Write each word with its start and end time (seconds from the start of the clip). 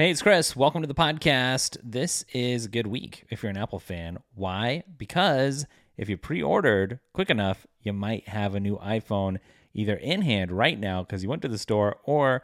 Hey, 0.00 0.10
it's 0.10 0.22
Chris. 0.22 0.56
Welcome 0.56 0.80
to 0.80 0.88
the 0.88 0.94
podcast. 0.94 1.76
This 1.82 2.24
is 2.32 2.64
a 2.64 2.68
good 2.70 2.86
week 2.86 3.26
if 3.28 3.42
you're 3.42 3.50
an 3.50 3.58
Apple 3.58 3.78
fan. 3.78 4.16
Why? 4.34 4.82
Because 4.96 5.66
if 5.98 6.08
you 6.08 6.16
pre 6.16 6.42
ordered 6.42 7.00
quick 7.12 7.28
enough, 7.28 7.66
you 7.82 7.92
might 7.92 8.26
have 8.26 8.54
a 8.54 8.60
new 8.60 8.78
iPhone 8.78 9.40
either 9.74 9.96
in 9.96 10.22
hand 10.22 10.52
right 10.52 10.80
now 10.80 11.02
because 11.02 11.22
you 11.22 11.28
went 11.28 11.42
to 11.42 11.48
the 11.48 11.58
store 11.58 11.98
or 12.04 12.42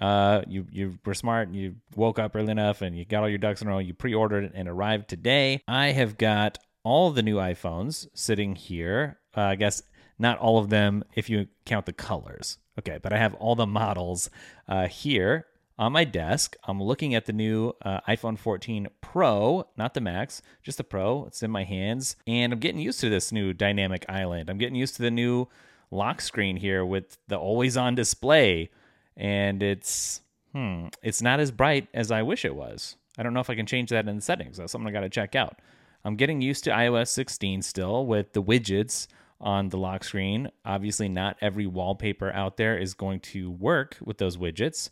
uh, 0.00 0.42
you, 0.48 0.66
you 0.72 0.98
were 1.04 1.14
smart 1.14 1.46
and 1.46 1.56
you 1.56 1.76
woke 1.94 2.18
up 2.18 2.34
early 2.34 2.50
enough 2.50 2.82
and 2.82 2.98
you 2.98 3.04
got 3.04 3.22
all 3.22 3.28
your 3.28 3.38
ducks 3.38 3.62
in 3.62 3.68
a 3.68 3.70
row. 3.70 3.78
You 3.78 3.94
pre 3.94 4.12
ordered 4.12 4.42
it 4.42 4.52
and 4.56 4.68
arrived 4.68 5.06
today. 5.06 5.62
I 5.68 5.92
have 5.92 6.18
got 6.18 6.58
all 6.82 7.12
the 7.12 7.22
new 7.22 7.36
iPhones 7.36 8.08
sitting 8.14 8.56
here. 8.56 9.20
Uh, 9.36 9.42
I 9.42 9.54
guess 9.54 9.80
not 10.18 10.38
all 10.38 10.58
of 10.58 10.70
them 10.70 11.04
if 11.14 11.30
you 11.30 11.46
count 11.66 11.86
the 11.86 11.92
colors. 11.92 12.58
Okay, 12.80 12.98
but 13.00 13.12
I 13.12 13.18
have 13.18 13.34
all 13.34 13.54
the 13.54 13.64
models 13.64 14.28
uh, 14.66 14.88
here 14.88 15.46
on 15.78 15.92
my 15.92 16.04
desk. 16.04 16.56
I'm 16.64 16.82
looking 16.82 17.14
at 17.14 17.26
the 17.26 17.32
new 17.32 17.72
uh, 17.82 18.00
iPhone 18.08 18.38
14 18.38 18.88
Pro, 19.00 19.66
not 19.76 19.94
the 19.94 20.00
Max, 20.00 20.42
just 20.62 20.78
the 20.78 20.84
Pro. 20.84 21.24
It's 21.26 21.42
in 21.42 21.50
my 21.50 21.64
hands, 21.64 22.16
and 22.26 22.52
I'm 22.52 22.58
getting 22.58 22.80
used 22.80 23.00
to 23.00 23.10
this 23.10 23.32
new 23.32 23.52
dynamic 23.52 24.04
island. 24.08 24.48
I'm 24.48 24.58
getting 24.58 24.76
used 24.76 24.96
to 24.96 25.02
the 25.02 25.10
new 25.10 25.48
lock 25.90 26.20
screen 26.20 26.56
here 26.56 26.84
with 26.84 27.18
the 27.28 27.36
always 27.36 27.76
on 27.76 27.94
display, 27.94 28.70
and 29.16 29.62
it's 29.62 30.20
hmm, 30.52 30.86
it's 31.02 31.22
not 31.22 31.40
as 31.40 31.50
bright 31.50 31.88
as 31.92 32.10
I 32.10 32.22
wish 32.22 32.44
it 32.44 32.56
was. 32.56 32.96
I 33.18 33.22
don't 33.22 33.34
know 33.34 33.40
if 33.40 33.50
I 33.50 33.54
can 33.54 33.66
change 33.66 33.90
that 33.90 34.08
in 34.08 34.16
the 34.16 34.22
settings. 34.22 34.58
That's 34.58 34.72
something 34.72 34.88
I 34.88 34.92
got 34.92 35.00
to 35.00 35.08
check 35.08 35.34
out. 35.34 35.60
I'm 36.04 36.16
getting 36.16 36.40
used 36.40 36.64
to 36.64 36.70
iOS 36.70 37.08
16 37.08 37.62
still 37.62 38.06
with 38.06 38.32
the 38.32 38.42
widgets 38.42 39.08
on 39.40 39.70
the 39.70 39.78
lock 39.78 40.04
screen. 40.04 40.50
Obviously, 40.64 41.08
not 41.08 41.36
every 41.40 41.66
wallpaper 41.66 42.30
out 42.32 42.56
there 42.56 42.78
is 42.78 42.94
going 42.94 43.20
to 43.20 43.50
work 43.50 43.96
with 44.04 44.18
those 44.18 44.36
widgets 44.36 44.90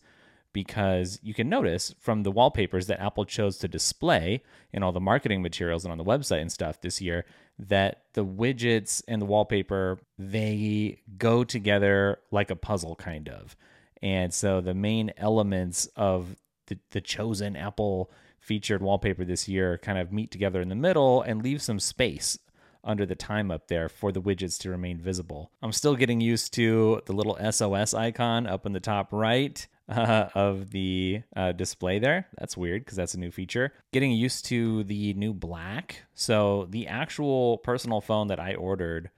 because 0.54 1.18
you 1.22 1.34
can 1.34 1.50
notice 1.50 1.94
from 1.98 2.22
the 2.22 2.30
wallpapers 2.30 2.86
that 2.86 3.02
Apple 3.02 3.26
chose 3.26 3.58
to 3.58 3.68
display 3.68 4.42
in 4.72 4.82
all 4.82 4.92
the 4.92 5.00
marketing 5.00 5.42
materials 5.42 5.84
and 5.84 5.92
on 5.92 5.98
the 5.98 6.04
website 6.04 6.40
and 6.40 6.50
stuff 6.50 6.80
this 6.80 7.02
year 7.02 7.26
that 7.58 8.04
the 8.14 8.24
widgets 8.24 9.02
and 9.06 9.20
the 9.20 9.26
wallpaper 9.26 9.98
they 10.18 11.02
go 11.18 11.44
together 11.44 12.20
like 12.30 12.50
a 12.50 12.56
puzzle 12.56 12.96
kind 12.96 13.28
of. 13.28 13.54
And 14.00 14.32
so 14.32 14.60
the 14.60 14.74
main 14.74 15.12
elements 15.18 15.86
of 15.96 16.36
the, 16.68 16.78
the 16.92 17.00
chosen 17.00 17.56
Apple 17.56 18.10
featured 18.38 18.80
wallpaper 18.80 19.24
this 19.24 19.48
year 19.48 19.78
kind 19.78 19.98
of 19.98 20.12
meet 20.12 20.30
together 20.30 20.62
in 20.62 20.68
the 20.68 20.74
middle 20.74 21.20
and 21.22 21.42
leave 21.42 21.60
some 21.60 21.80
space 21.80 22.38
under 22.84 23.06
the 23.06 23.14
time 23.14 23.50
up 23.50 23.66
there 23.68 23.88
for 23.88 24.12
the 24.12 24.22
widgets 24.22 24.58
to 24.60 24.70
remain 24.70 24.98
visible. 24.98 25.50
I'm 25.62 25.72
still 25.72 25.96
getting 25.96 26.20
used 26.20 26.52
to 26.54 27.00
the 27.06 27.12
little 27.12 27.38
SOS 27.50 27.94
icon 27.94 28.46
up 28.46 28.66
in 28.66 28.72
the 28.72 28.80
top 28.80 29.08
right 29.10 29.66
uh, 29.88 30.28
of 30.34 30.70
the 30.70 31.22
uh, 31.36 31.52
display 31.52 31.98
there. 31.98 32.28
That's 32.38 32.56
weird 32.56 32.84
because 32.84 32.96
that's 32.96 33.14
a 33.14 33.20
new 33.20 33.30
feature. 33.30 33.72
Getting 33.92 34.12
used 34.12 34.44
to 34.46 34.84
the 34.84 35.14
new 35.14 35.34
black. 35.34 36.02
So 36.14 36.66
the 36.70 36.86
actual 36.86 37.58
personal 37.58 38.00
phone 38.00 38.28
that 38.28 38.40
I 38.40 38.54
ordered 38.54 39.10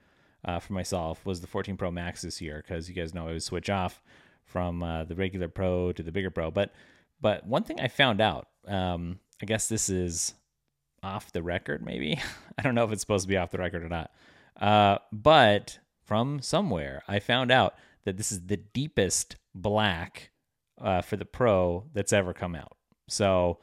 uh, 0.45 0.61
for 0.61 0.73
myself 0.73 1.25
was 1.27 1.41
the 1.41 1.47
14 1.47 1.77
Pro 1.77 1.91
Max 1.91 2.23
this 2.23 2.41
year 2.41 2.63
because 2.67 2.89
you 2.89 2.95
guys 2.95 3.15
know 3.15 3.29
I 3.29 3.33
would 3.33 3.43
switch 3.43 3.71
off 3.71 4.03
from 4.45 4.83
uh, 4.83 5.05
the 5.05 5.15
regular 5.15 5.49
Pro 5.49 5.93
to 5.93 6.03
the 6.03 6.13
bigger 6.13 6.31
Pro. 6.31 6.51
But 6.51 6.73
but 7.21 7.47
one 7.47 7.65
thing 7.65 7.81
I 7.81 7.89
found 7.89 8.21
out, 8.21 8.49
um, 8.67 9.21
I 9.43 9.47
guess 9.47 9.69
this 9.69 9.89
is 9.89 10.35
off 11.03 11.33
the 11.33 11.43
record, 11.43 11.85
maybe. 11.85 12.21
I 12.59 12.63
don't 12.63 12.75
know 12.75 12.85
if 12.85 12.93
it's 12.93 13.01
supposed 13.01 13.25
to 13.25 13.29
be 13.29 13.37
off 13.37 13.51
the 13.51 13.59
record 13.59 13.83
or 13.83 13.89
not. 13.89 14.11
Uh, 14.61 14.99
but 15.13 15.79
from 16.05 16.41
somewhere, 16.41 17.03
I 17.09 17.19
found 17.19 17.51
out 17.51 17.75
that 18.05 18.17
this 18.17 18.31
is 18.31 18.47
the 18.47 18.57
deepest 18.57 19.37
black 19.55 20.31
uh, 20.81 21.03
for 21.03 21.17
the 21.17 21.25
Pro 21.25 21.85
that's 21.93 22.13
ever 22.13 22.33
come 22.33 22.55
out. 22.55 22.77
So, 23.09 23.59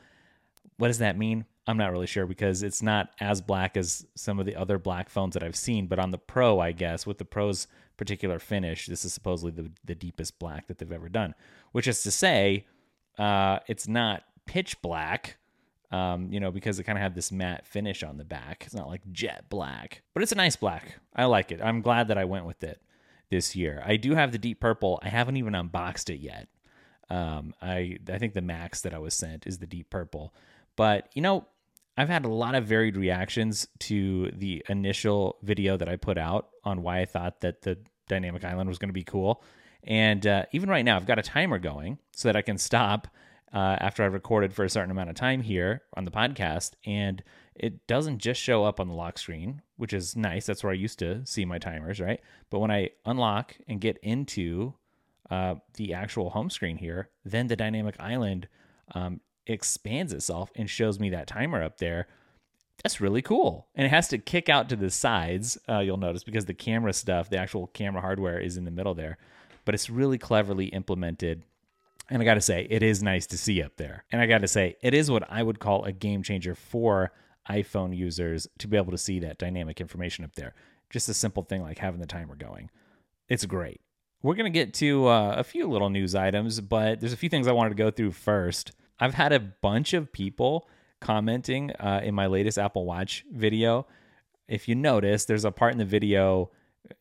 what 0.78 0.88
does 0.88 1.00
that 1.00 1.18
mean? 1.18 1.46
I'm 1.66 1.78
not 1.78 1.92
really 1.92 2.08
sure 2.08 2.26
because 2.26 2.62
it's 2.62 2.82
not 2.82 3.12
as 3.20 3.42
black 3.42 3.78
as 3.78 4.06
some 4.16 4.40
of 4.40 4.46
the 4.46 4.56
other 4.56 4.78
black 4.78 5.10
phones 5.10 5.34
that 5.34 5.44
I've 5.44 5.56
seen. 5.56 5.88
But 5.88 6.00
on 6.00 6.12
the 6.12 6.18
Pro, 6.18 6.60
I 6.60 6.72
guess, 6.74 7.06
with 7.06 7.20
the 7.20 7.26
Pro's 7.26 7.68
particular 7.96 8.40
finish, 8.40 8.88
this 8.88 9.06
is 9.06 9.14
supposedly 9.14 9.52
the, 9.52 9.72
the 9.86 9.96
deepest 9.96 10.40
black 10.40 10.68
that 10.68 10.78
they've 10.78 10.92
ever 10.92 11.10
done, 11.10 11.36
which 11.72 11.88
is 11.88 12.04
to 12.04 12.12
say, 12.12 12.66
uh, 13.18 13.60
it's 13.68 13.88
not 13.88 14.24
pitch 14.46 14.82
black. 14.82 15.38
Um, 15.92 16.34
you 16.34 16.40
know, 16.40 16.50
because 16.50 16.80
it 16.80 16.86
kind 16.86 16.98
of 16.98 17.04
had 17.04 17.14
this 17.14 17.32
matte 17.32 17.68
finish 17.68 18.02
on 18.02 18.18
the 18.18 18.24
back. 18.24 18.64
It's 18.66 18.74
not 18.74 18.88
like 18.88 19.02
jet 19.12 19.46
black, 19.48 20.02
but 20.16 20.24
it's 20.24 20.32
a 20.32 20.36
nice 20.36 20.56
black. 20.56 21.00
I 21.16 21.26
like 21.26 21.52
it. 21.52 21.62
I'm 21.62 21.82
glad 21.82 22.08
that 22.08 22.18
I 22.18 22.26
went 22.26 22.48
with 22.48 22.64
it 22.64 22.82
this 23.30 23.56
year. 23.56 23.84
I 23.86 23.98
do 23.98 24.16
have 24.16 24.32
the 24.32 24.40
deep 24.40 24.60
purple. 24.60 25.00
I 25.04 25.10
haven't 25.10 25.38
even 25.38 25.54
unboxed 25.54 26.10
it 26.10 26.20
yet. 26.20 26.48
Um, 27.10 27.54
I 27.62 27.98
I 28.12 28.18
think 28.18 28.34
the 28.34 28.42
max 28.42 28.82
that 28.82 28.94
I 28.94 29.00
was 29.00 29.14
sent 29.14 29.46
is 29.46 29.58
the 29.58 29.68
deep 29.68 29.90
purple, 29.90 30.34
but 30.76 31.10
you 31.14 31.22
know 31.22 31.48
I've 31.98 32.10
had 32.10 32.26
a 32.26 32.30
lot 32.30 32.56
of 32.56 32.66
varied 32.66 32.98
reactions 32.98 33.68
to 33.80 34.32
the 34.32 34.64
initial 34.68 35.38
video 35.44 35.78
that 35.78 35.88
I 35.88 35.96
put 35.96 36.18
out 36.18 36.50
on 36.64 36.82
why 36.82 37.02
I 37.02 37.06
thought 37.06 37.42
that 37.42 37.62
the 37.62 37.78
dynamic 38.08 38.44
island 38.44 38.68
was 38.68 38.80
going 38.80 38.90
to 38.90 38.94
be 38.94 39.04
cool, 39.04 39.44
and 39.84 40.26
uh, 40.26 40.46
even 40.52 40.70
right 40.70 40.86
now 40.86 40.96
I've 40.96 41.06
got 41.06 41.20
a 41.20 41.24
timer 41.24 41.60
going 41.60 42.00
so 42.16 42.30
that 42.30 42.36
I 42.36 42.42
can 42.42 42.58
stop 42.58 43.08
uh, 43.54 43.78
after 43.80 44.04
I've 44.04 44.14
recorded 44.14 44.54
for 44.54 44.66
a 44.66 44.70
certain 44.70 44.92
amount 44.92 45.10
of 45.10 45.16
time 45.16 45.42
here 45.42 45.84
on 45.96 46.06
the 46.06 46.12
podcast, 46.12 46.72
and 46.86 47.24
it 47.56 47.86
doesn't 47.86 48.18
just 48.18 48.42
show 48.42 48.66
up 48.66 48.80
on 48.80 48.88
the 48.88 48.96
lock 48.96 49.20
screen, 49.20 49.62
which 49.78 49.94
is 49.94 50.16
nice. 50.16 50.48
That's 50.48 50.64
where 50.64 50.72
I 50.72 50.76
used 50.76 50.98
to 51.00 51.26
see 51.26 51.46
my 51.46 51.60
timers, 51.60 52.00
right? 52.00 52.20
But 52.50 52.60
when 52.60 52.72
I 52.72 52.90
unlock 53.06 53.56
and 53.68 53.80
get 53.80 53.98
into 54.02 54.74
uh, 55.30 55.56
the 55.76 55.94
actual 55.94 56.30
home 56.30 56.50
screen 56.50 56.78
here, 56.78 57.10
then 57.24 57.48
the 57.48 57.56
dynamic 57.56 57.96
island 58.00 58.48
um, 58.94 59.22
expands 59.48 60.14
itself 60.14 60.52
and 60.56 60.70
shows 60.70 61.00
me 61.00 61.10
that 61.10 61.28
timer 61.28 61.64
up 61.64 61.78
there. 61.78 62.08
That's 62.84 63.00
really 63.00 63.22
cool. 63.22 63.68
And 63.76 63.86
it 63.86 63.90
has 63.90 64.08
to 64.10 64.18
kick 64.18 64.50
out 64.50 64.68
to 64.70 64.76
the 64.76 64.90
sides, 64.90 65.58
uh, 65.70 65.80
you'll 65.80 65.98
notice, 65.98 66.24
because 66.24 66.46
the 66.46 66.54
camera 66.54 66.94
stuff, 66.94 67.30
the 67.30 67.38
actual 67.38 67.68
camera 67.68 68.02
hardware 68.02 68.40
is 68.40 68.58
in 68.58 68.66
the 68.66 68.72
middle 68.72 68.94
there. 68.94 69.18
But 69.66 69.76
it's 69.76 69.90
really 69.90 70.18
cleverly 70.18 70.66
implemented. 70.66 71.44
And 72.10 72.22
I 72.22 72.26
got 72.26 72.34
to 72.34 72.42
say, 72.42 72.68
it 72.70 72.84
is 72.84 73.02
nice 73.02 73.26
to 73.28 73.38
see 73.38 73.62
up 73.62 73.78
there. 73.78 74.04
And 74.12 74.20
I 74.22 74.26
got 74.26 74.42
to 74.42 74.48
say, 74.48 74.76
it 74.82 74.94
is 74.94 75.10
what 75.10 75.30
I 75.32 75.42
would 75.42 75.60
call 75.60 75.86
a 75.86 75.94
game 75.94 76.24
changer 76.24 76.56
for 76.56 77.14
iPhone 77.50 77.96
users 77.96 78.48
to 78.58 78.68
be 78.68 78.76
able 78.76 78.92
to 78.92 78.98
see 78.98 79.20
that 79.20 79.38
dynamic 79.38 79.80
information 79.80 80.26
up 80.26 80.36
there. 80.36 80.54
Just 80.90 81.08
a 81.10 81.14
simple 81.14 81.44
thing 81.44 81.62
like 81.62 81.78
having 81.78 82.02
the 82.02 82.06
timer 82.06 82.36
going. 82.36 82.70
It's 83.30 83.46
great. 83.46 83.80
We're 84.24 84.36
going 84.36 84.52
to 84.52 84.58
get 84.58 84.74
to 84.76 85.08
uh, 85.08 85.36
a 85.38 85.44
few 85.44 85.68
little 85.68 85.90
news 85.90 86.16
items, 86.16 86.62
but 86.62 87.02
there's 87.02 87.12
a 87.12 87.18
few 87.18 87.28
things 87.28 87.46
I 87.46 87.52
wanted 87.52 87.72
to 87.72 87.76
go 87.76 87.92
through 87.92 88.14
first. 88.14 88.72
I've 88.98 89.16
had 89.16 89.34
a 89.34 89.40
bunch 89.42 89.94
of 89.94 90.14
people 90.14 90.70
commenting 91.02 91.72
uh, 91.72 92.00
in 92.02 92.16
my 92.16 92.28
latest 92.28 92.58
Apple 92.58 92.86
Watch 92.86 93.26
video. 93.30 93.86
If 94.48 94.70
you 94.70 94.76
notice, 94.76 95.26
there's 95.26 95.44
a 95.44 95.52
part 95.52 95.74
in 95.74 95.78
the 95.78 95.84
video, 95.84 96.52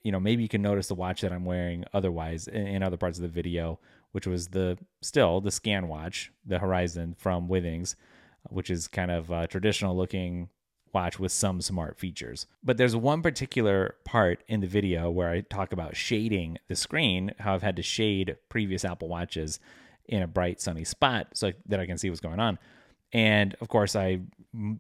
you 0.03 0.11
know, 0.11 0.19
maybe 0.19 0.43
you 0.43 0.49
can 0.49 0.63
notice 0.63 0.89
the 0.89 0.97
watch 0.97 1.21
that 1.21 1.33
I'm 1.33 1.45
wearing 1.45 1.85
otherwise 1.95 2.49
in, 2.49 2.67
in 2.67 2.83
other 2.83 2.97
parts 2.97 3.19
of 3.19 3.23
the 3.23 3.29
video, 3.29 3.79
which 4.11 4.27
was 4.27 4.49
the 4.49 4.77
still 5.01 5.41
the 5.41 5.53
scan 5.53 5.87
watch, 5.87 6.33
the 6.45 6.59
Horizon 6.59 7.15
from 7.17 7.47
Withings, 7.47 7.95
which 8.49 8.69
is 8.69 8.89
kind 8.89 9.13
of 9.13 9.31
a 9.31 9.47
traditional 9.47 9.97
looking 9.97 10.49
watch 10.93 11.19
with 11.19 11.33
some 11.33 11.61
smart 11.61 11.99
features. 11.99 12.47
But 12.63 12.77
there's 12.77 12.95
one 12.97 13.23
particular 13.23 13.97
part 14.05 14.43
in 14.49 14.61
the 14.61 14.67
video 14.67 15.11
where 15.11 15.31
I 15.31 15.41
talk 15.41 15.73
about 15.73 15.97
shading 15.97 16.59
the 16.69 16.77
screen, 16.77 17.33
how 17.39 17.55
I've 17.55 17.63
had 17.63 17.77
to 17.77 17.83
shade 17.83 18.37
previous 18.49 18.85
Apple 18.85 19.09
Watches 19.09 19.61
in 20.07 20.23
a 20.23 20.27
bright 20.27 20.61
sunny 20.61 20.85
spot 20.85 21.29
so 21.35 21.53
that 21.67 21.81
I 21.81 21.87
can 21.87 21.99
see 21.99 22.11
what's 22.11 22.21
going 22.21 22.41
on. 22.41 22.59
And 23.13 23.55
of 23.61 23.69
course, 23.69 23.95
I, 23.95 24.21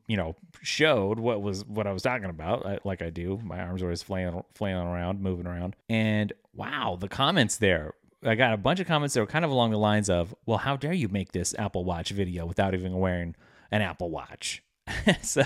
you 0.06 0.16
know, 0.16 0.36
showed 0.62 1.18
what 1.18 1.42
was 1.42 1.64
what 1.66 1.86
I 1.86 1.92
was 1.92 2.02
talking 2.02 2.30
about, 2.30 2.64
uh, 2.64 2.78
like 2.84 3.02
I 3.02 3.10
do. 3.10 3.38
My 3.42 3.60
arms 3.60 3.82
were 3.82 3.88
always 3.88 4.02
flailing, 4.02 4.42
flailing 4.54 4.86
around, 4.86 5.20
moving 5.20 5.46
around. 5.46 5.76
And 5.88 6.32
wow, 6.54 6.96
the 6.98 7.08
comments 7.08 7.56
there 7.56 7.94
I 8.24 8.36
got 8.36 8.52
a 8.52 8.56
bunch 8.56 8.78
of 8.80 8.86
comments 8.86 9.14
that 9.14 9.20
were 9.20 9.26
kind 9.26 9.44
of 9.44 9.50
along 9.50 9.72
the 9.72 9.78
lines 9.78 10.08
of, 10.08 10.34
"Well, 10.46 10.58
how 10.58 10.76
dare 10.76 10.92
you 10.92 11.08
make 11.08 11.32
this 11.32 11.54
Apple 11.58 11.84
Watch 11.84 12.10
video 12.10 12.46
without 12.46 12.74
even 12.74 12.94
wearing 12.94 13.34
an 13.70 13.82
Apple 13.82 14.10
Watch?" 14.10 14.62
so 15.22 15.42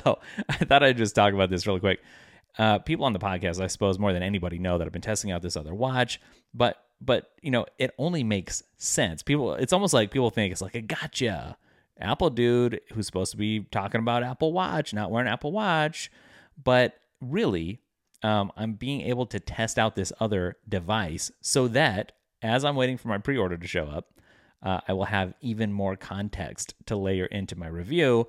I 0.48 0.56
thought 0.64 0.82
I'd 0.82 0.96
just 0.96 1.14
talk 1.14 1.32
about 1.32 1.50
this 1.50 1.66
really 1.66 1.80
quick. 1.80 2.00
Uh, 2.58 2.78
people 2.78 3.04
on 3.04 3.12
the 3.12 3.18
podcast, 3.18 3.60
I 3.60 3.66
suppose, 3.66 3.98
more 3.98 4.12
than 4.12 4.22
anybody 4.22 4.58
know 4.58 4.78
that 4.78 4.86
I've 4.86 4.92
been 4.92 5.02
testing 5.02 5.30
out 5.30 5.42
this 5.42 5.56
other 5.56 5.74
watch, 5.74 6.20
but 6.54 6.82
but 7.00 7.32
you 7.42 7.50
know, 7.50 7.66
it 7.78 7.92
only 7.98 8.24
makes 8.24 8.62
sense. 8.78 9.22
People, 9.22 9.54
it's 9.54 9.74
almost 9.74 9.92
like 9.92 10.10
people 10.10 10.30
think 10.30 10.52
it's 10.52 10.62
like 10.62 10.74
a 10.74 10.80
gotcha. 10.80 11.56
Apple 12.00 12.30
dude 12.30 12.80
who's 12.92 13.06
supposed 13.06 13.30
to 13.30 13.36
be 13.36 13.60
talking 13.70 14.00
about 14.00 14.22
Apple 14.22 14.52
Watch, 14.52 14.92
not 14.92 15.10
wearing 15.10 15.28
Apple 15.28 15.52
Watch, 15.52 16.10
but 16.62 16.94
really, 17.20 17.80
um, 18.22 18.52
I'm 18.56 18.74
being 18.74 19.02
able 19.02 19.26
to 19.26 19.40
test 19.40 19.78
out 19.78 19.94
this 19.94 20.12
other 20.20 20.56
device 20.68 21.30
so 21.40 21.68
that 21.68 22.12
as 22.42 22.64
I'm 22.64 22.76
waiting 22.76 22.98
for 22.98 23.08
my 23.08 23.18
pre-order 23.18 23.56
to 23.56 23.66
show 23.66 23.86
up, 23.86 24.12
uh, 24.62 24.80
I 24.86 24.92
will 24.92 25.04
have 25.04 25.34
even 25.40 25.72
more 25.72 25.96
context 25.96 26.74
to 26.86 26.96
layer 26.96 27.26
into 27.26 27.56
my 27.56 27.68
review 27.68 28.26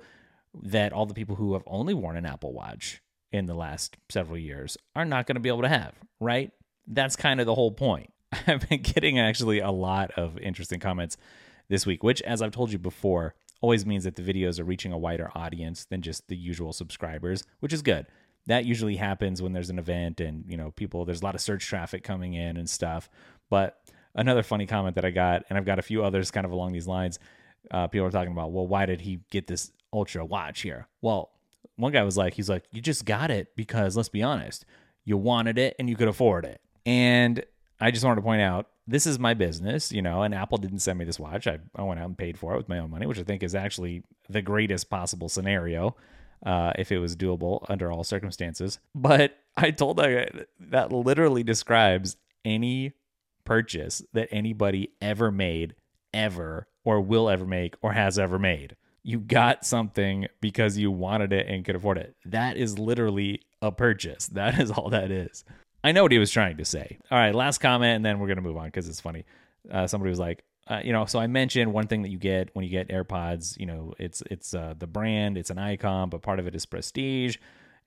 that 0.62 0.92
all 0.92 1.06
the 1.06 1.14
people 1.14 1.36
who 1.36 1.54
have 1.54 1.62
only 1.66 1.94
worn 1.94 2.16
an 2.16 2.26
Apple 2.26 2.52
Watch 2.52 3.02
in 3.32 3.46
the 3.46 3.54
last 3.54 3.96
several 4.08 4.38
years 4.38 4.76
are 4.96 5.04
not 5.04 5.26
going 5.26 5.36
to 5.36 5.40
be 5.40 5.48
able 5.48 5.62
to 5.62 5.68
have, 5.68 5.94
right? 6.20 6.50
That's 6.86 7.16
kind 7.16 7.40
of 7.40 7.46
the 7.46 7.54
whole 7.54 7.72
point. 7.72 8.12
I've 8.46 8.68
been 8.68 8.82
getting 8.82 9.18
actually 9.18 9.60
a 9.60 9.70
lot 9.70 10.10
of 10.12 10.38
interesting 10.38 10.80
comments 10.80 11.16
this 11.68 11.86
week, 11.86 12.02
which, 12.02 12.22
as 12.22 12.40
I've 12.42 12.52
told 12.52 12.72
you 12.72 12.78
before, 12.78 13.34
always 13.60 13.84
means 13.84 14.04
that 14.04 14.16
the 14.16 14.22
videos 14.22 14.58
are 14.58 14.64
reaching 14.64 14.92
a 14.92 14.98
wider 14.98 15.30
audience 15.34 15.84
than 15.84 16.02
just 16.02 16.28
the 16.28 16.36
usual 16.36 16.72
subscribers, 16.72 17.44
which 17.60 17.72
is 17.72 17.82
good. 17.82 18.06
That 18.46 18.64
usually 18.64 18.96
happens 18.96 19.42
when 19.42 19.52
there's 19.52 19.70
an 19.70 19.78
event 19.78 20.20
and, 20.20 20.44
you 20.48 20.56
know, 20.56 20.70
people, 20.70 21.04
there's 21.04 21.20
a 21.20 21.24
lot 21.24 21.34
of 21.34 21.40
search 21.40 21.66
traffic 21.66 22.02
coming 22.02 22.34
in 22.34 22.56
and 22.56 22.68
stuff. 22.70 23.10
But 23.50 23.78
another 24.14 24.42
funny 24.42 24.66
comment 24.66 24.94
that 24.94 25.04
I 25.04 25.10
got, 25.10 25.44
and 25.48 25.58
I've 25.58 25.66
got 25.66 25.78
a 25.78 25.82
few 25.82 26.02
others 26.02 26.30
kind 26.30 26.46
of 26.46 26.52
along 26.52 26.72
these 26.72 26.86
lines, 26.86 27.18
uh, 27.70 27.86
people 27.86 28.06
are 28.06 28.10
talking 28.10 28.32
about, 28.32 28.52
well, 28.52 28.66
why 28.66 28.86
did 28.86 29.00
he 29.00 29.20
get 29.30 29.46
this 29.46 29.72
Ultra 29.92 30.24
watch 30.24 30.60
here? 30.60 30.86
Well, 31.00 31.30
one 31.76 31.92
guy 31.92 32.02
was 32.02 32.16
like, 32.16 32.34
he's 32.34 32.48
like, 32.48 32.64
you 32.70 32.80
just 32.80 33.04
got 33.04 33.30
it 33.30 33.54
because 33.56 33.96
let's 33.96 34.08
be 34.08 34.22
honest, 34.22 34.64
you 35.04 35.16
wanted 35.16 35.58
it 35.58 35.76
and 35.78 35.88
you 35.88 35.96
could 35.96 36.08
afford 36.08 36.44
it. 36.44 36.60
And 36.84 37.44
I 37.80 37.90
just 37.90 38.04
wanted 38.04 38.16
to 38.16 38.22
point 38.22 38.42
out 38.42 38.68
this 38.86 39.06
is 39.06 39.18
my 39.18 39.34
business, 39.34 39.92
you 39.92 40.02
know, 40.02 40.22
and 40.22 40.34
Apple 40.34 40.58
didn't 40.58 40.80
send 40.80 40.98
me 40.98 41.04
this 41.04 41.20
watch. 41.20 41.46
I, 41.46 41.58
I 41.76 41.82
went 41.82 42.00
out 42.00 42.06
and 42.06 42.18
paid 42.18 42.38
for 42.38 42.54
it 42.54 42.56
with 42.56 42.68
my 42.68 42.78
own 42.78 42.90
money, 42.90 43.06
which 43.06 43.18
I 43.18 43.22
think 43.22 43.42
is 43.42 43.54
actually 43.54 44.02
the 44.28 44.42
greatest 44.42 44.88
possible 44.90 45.28
scenario 45.28 45.94
uh, 46.44 46.72
if 46.78 46.90
it 46.90 46.98
was 46.98 47.16
doable 47.16 47.64
under 47.68 47.92
all 47.92 48.02
circumstances. 48.04 48.78
But 48.94 49.36
I 49.56 49.70
told 49.70 49.98
that 49.98 50.48
that 50.58 50.92
literally 50.92 51.42
describes 51.42 52.16
any 52.44 52.92
purchase 53.44 54.02
that 54.12 54.28
anybody 54.30 54.92
ever 55.00 55.30
made, 55.30 55.74
ever, 56.14 56.66
or 56.88 57.02
will 57.02 57.28
ever 57.28 57.44
make, 57.44 57.74
or 57.82 57.92
has 57.92 58.18
ever 58.18 58.38
made. 58.38 58.74
You 59.02 59.20
got 59.20 59.66
something 59.66 60.26
because 60.40 60.78
you 60.78 60.90
wanted 60.90 61.34
it 61.34 61.46
and 61.46 61.62
could 61.62 61.76
afford 61.76 61.98
it. 61.98 62.16
That 62.24 62.56
is 62.56 62.78
literally 62.78 63.42
a 63.60 63.70
purchase. 63.70 64.26
That 64.32 64.58
is 64.58 64.70
all 64.70 64.88
that 64.88 65.10
is. 65.10 65.44
I 65.84 65.92
know 65.92 66.02
what 66.02 66.12
he 66.12 66.18
was 66.18 66.30
trying 66.30 66.56
to 66.56 66.64
say. 66.64 66.96
All 67.10 67.18
right, 67.18 67.34
last 67.34 67.58
comment, 67.58 67.96
and 67.96 68.06
then 68.06 68.18
we're 68.18 68.28
gonna 68.28 68.40
move 68.40 68.56
on 68.56 68.68
because 68.68 68.88
it's 68.88 69.02
funny. 69.02 69.26
Uh, 69.70 69.86
somebody 69.86 70.08
was 70.08 70.18
like, 70.18 70.44
uh, 70.66 70.80
you 70.82 70.94
know, 70.94 71.04
so 71.04 71.18
I 71.18 71.26
mentioned 71.26 71.74
one 71.74 71.88
thing 71.88 72.00
that 72.02 72.08
you 72.08 72.18
get 72.18 72.48
when 72.54 72.64
you 72.64 72.70
get 72.70 72.88
AirPods. 72.88 73.60
You 73.60 73.66
know, 73.66 73.92
it's 73.98 74.22
it's 74.30 74.54
uh, 74.54 74.72
the 74.78 74.86
brand, 74.86 75.36
it's 75.36 75.50
an 75.50 75.58
icon, 75.58 76.08
but 76.08 76.22
part 76.22 76.38
of 76.38 76.46
it 76.46 76.54
is 76.54 76.64
prestige. 76.64 77.36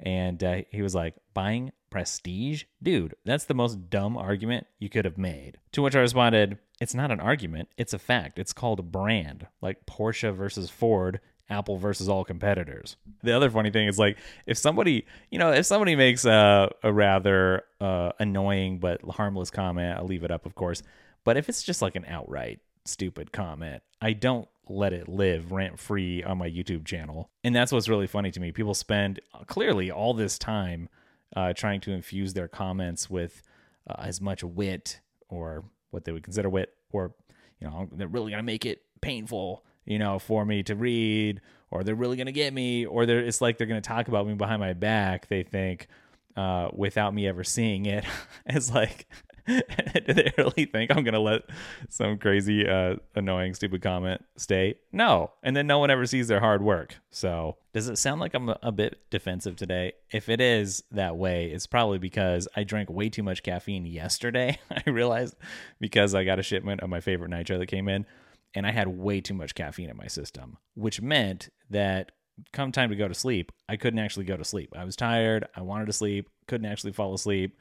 And 0.01 0.43
uh, 0.43 0.61
he 0.71 0.81
was 0.81 0.95
like, 0.95 1.15
buying 1.33 1.71
prestige, 1.89 2.63
dude, 2.81 3.15
that's 3.25 3.45
the 3.45 3.53
most 3.53 3.89
dumb 3.89 4.17
argument 4.17 4.67
you 4.79 4.89
could 4.89 5.05
have 5.05 5.17
made. 5.17 5.57
To 5.73 5.81
which 5.81 5.95
I 5.95 5.99
responded, 5.99 6.57
it's 6.79 6.95
not 6.95 7.11
an 7.11 7.19
argument, 7.19 7.69
it's 7.77 7.93
a 7.93 7.99
fact. 7.99 8.39
It's 8.39 8.53
called 8.53 8.91
brand, 8.91 9.47
like 9.61 9.85
Porsche 9.85 10.33
versus 10.33 10.69
Ford 10.69 11.19
Apple 11.51 11.77
versus 11.77 12.07
all 12.07 12.23
competitors. 12.23 12.95
The 13.23 13.35
other 13.35 13.49
funny 13.49 13.69
thing 13.69 13.87
is 13.87 13.99
like 13.99 14.17
if 14.45 14.57
somebody, 14.57 15.05
you 15.29 15.37
know, 15.37 15.51
if 15.51 15.65
somebody 15.65 15.95
makes 15.95 16.25
a, 16.25 16.71
a 16.81 16.91
rather 16.91 17.63
uh, 17.81 18.13
annoying 18.19 18.79
but 18.79 19.01
harmless 19.03 19.51
comment, 19.51 19.97
I'll 19.97 20.05
leave 20.05 20.23
it 20.23 20.31
up, 20.31 20.45
of 20.45 20.55
course. 20.55 20.81
But 21.23 21.37
if 21.37 21.49
it's 21.49 21.61
just 21.61 21.81
like 21.81 21.95
an 21.95 22.05
outright 22.07 22.61
stupid 22.85 23.31
comment, 23.31 23.83
I 24.01 24.13
don't 24.13 24.47
let 24.67 24.93
it 24.93 25.07
live 25.07 25.51
rent 25.51 25.79
free 25.79 26.23
on 26.23 26.37
my 26.37 26.49
YouTube 26.49 26.85
channel. 26.85 27.29
And 27.43 27.55
that's 27.55 27.71
what's 27.71 27.89
really 27.89 28.07
funny 28.07 28.31
to 28.31 28.39
me. 28.39 28.51
People 28.51 28.73
spend 28.73 29.19
clearly 29.47 29.91
all 29.91 30.13
this 30.13 30.37
time 30.37 30.89
uh, 31.35 31.53
trying 31.53 31.81
to 31.81 31.91
infuse 31.91 32.33
their 32.33 32.47
comments 32.47 33.09
with 33.09 33.41
uh, 33.89 33.95
as 33.99 34.21
much 34.21 34.43
wit 34.43 34.99
or 35.29 35.65
what 35.89 36.05
they 36.05 36.11
would 36.11 36.23
consider 36.23 36.49
wit, 36.49 36.73
or, 36.91 37.13
you 37.59 37.67
know, 37.67 37.87
they're 37.91 38.07
really 38.07 38.31
going 38.31 38.39
to 38.39 38.43
make 38.43 38.65
it 38.65 38.81
painful 39.01 39.63
you 39.85 39.99
know, 39.99 40.19
for 40.19 40.45
me 40.45 40.63
to 40.63 40.75
read, 40.75 41.41
or 41.69 41.83
they're 41.83 41.95
really 41.95 42.17
gonna 42.17 42.31
get 42.31 42.53
me, 42.53 42.85
or 42.85 43.05
they're 43.05 43.19
it's 43.19 43.41
like 43.41 43.57
they're 43.57 43.67
gonna 43.67 43.81
talk 43.81 44.07
about 44.07 44.27
me 44.27 44.33
behind 44.33 44.59
my 44.59 44.73
back. 44.73 45.27
They 45.27 45.43
think 45.43 45.87
uh, 46.35 46.69
without 46.73 47.13
me 47.13 47.27
ever 47.27 47.43
seeing 47.43 47.85
it. 47.85 48.05
it's 48.45 48.71
like, 48.71 49.07
do 50.05 50.13
they 50.13 50.31
really 50.37 50.65
think 50.65 50.95
I'm 50.95 51.03
gonna 51.03 51.19
let 51.19 51.43
some 51.89 52.17
crazy, 52.17 52.67
uh, 52.67 52.95
annoying, 53.15 53.53
stupid 53.53 53.81
comment 53.81 54.23
stay? 54.37 54.75
No, 54.91 55.31
and 55.43 55.55
then 55.55 55.67
no 55.67 55.79
one 55.79 55.89
ever 55.91 56.05
sees 56.05 56.27
their 56.27 56.39
hard 56.39 56.61
work. 56.61 56.97
So, 57.09 57.57
does 57.73 57.87
it 57.87 57.97
sound 57.97 58.21
like 58.21 58.33
I'm 58.33 58.49
a, 58.49 58.59
a 58.61 58.71
bit 58.71 58.99
defensive 59.09 59.55
today? 59.55 59.93
If 60.11 60.29
it 60.29 60.41
is 60.41 60.83
that 60.91 61.17
way, 61.17 61.47
it's 61.47 61.67
probably 61.67 61.97
because 61.97 62.47
I 62.55 62.63
drank 62.63 62.89
way 62.89 63.09
too 63.09 63.23
much 63.23 63.43
caffeine 63.43 63.85
yesterday. 63.85 64.59
I 64.71 64.89
realized 64.89 65.35
because 65.79 66.15
I 66.15 66.23
got 66.23 66.39
a 66.39 66.43
shipment 66.43 66.81
of 66.81 66.89
my 66.89 67.01
favorite 67.01 67.29
nitro 67.29 67.57
that 67.57 67.67
came 67.67 67.87
in 67.87 68.05
and 68.53 68.67
I 68.67 68.71
had 68.71 68.87
way 68.87 69.21
too 69.21 69.33
much 69.33 69.55
caffeine 69.55 69.89
in 69.89 69.97
my 69.97 70.07
system, 70.07 70.57
which 70.75 71.01
meant 71.01 71.49
that 71.69 72.11
come 72.51 72.71
time 72.71 72.89
to 72.89 72.95
go 72.95 73.07
to 73.07 73.13
sleep, 73.13 73.51
I 73.69 73.77
couldn't 73.77 73.99
actually 73.99 74.25
go 74.25 74.37
to 74.37 74.43
sleep. 74.43 74.73
I 74.75 74.83
was 74.83 74.95
tired, 74.95 75.47
I 75.55 75.61
wanted 75.61 75.85
to 75.85 75.93
sleep, 75.93 76.29
couldn't 76.47 76.69
actually 76.69 76.93
fall 76.93 77.13
asleep. 77.13 77.57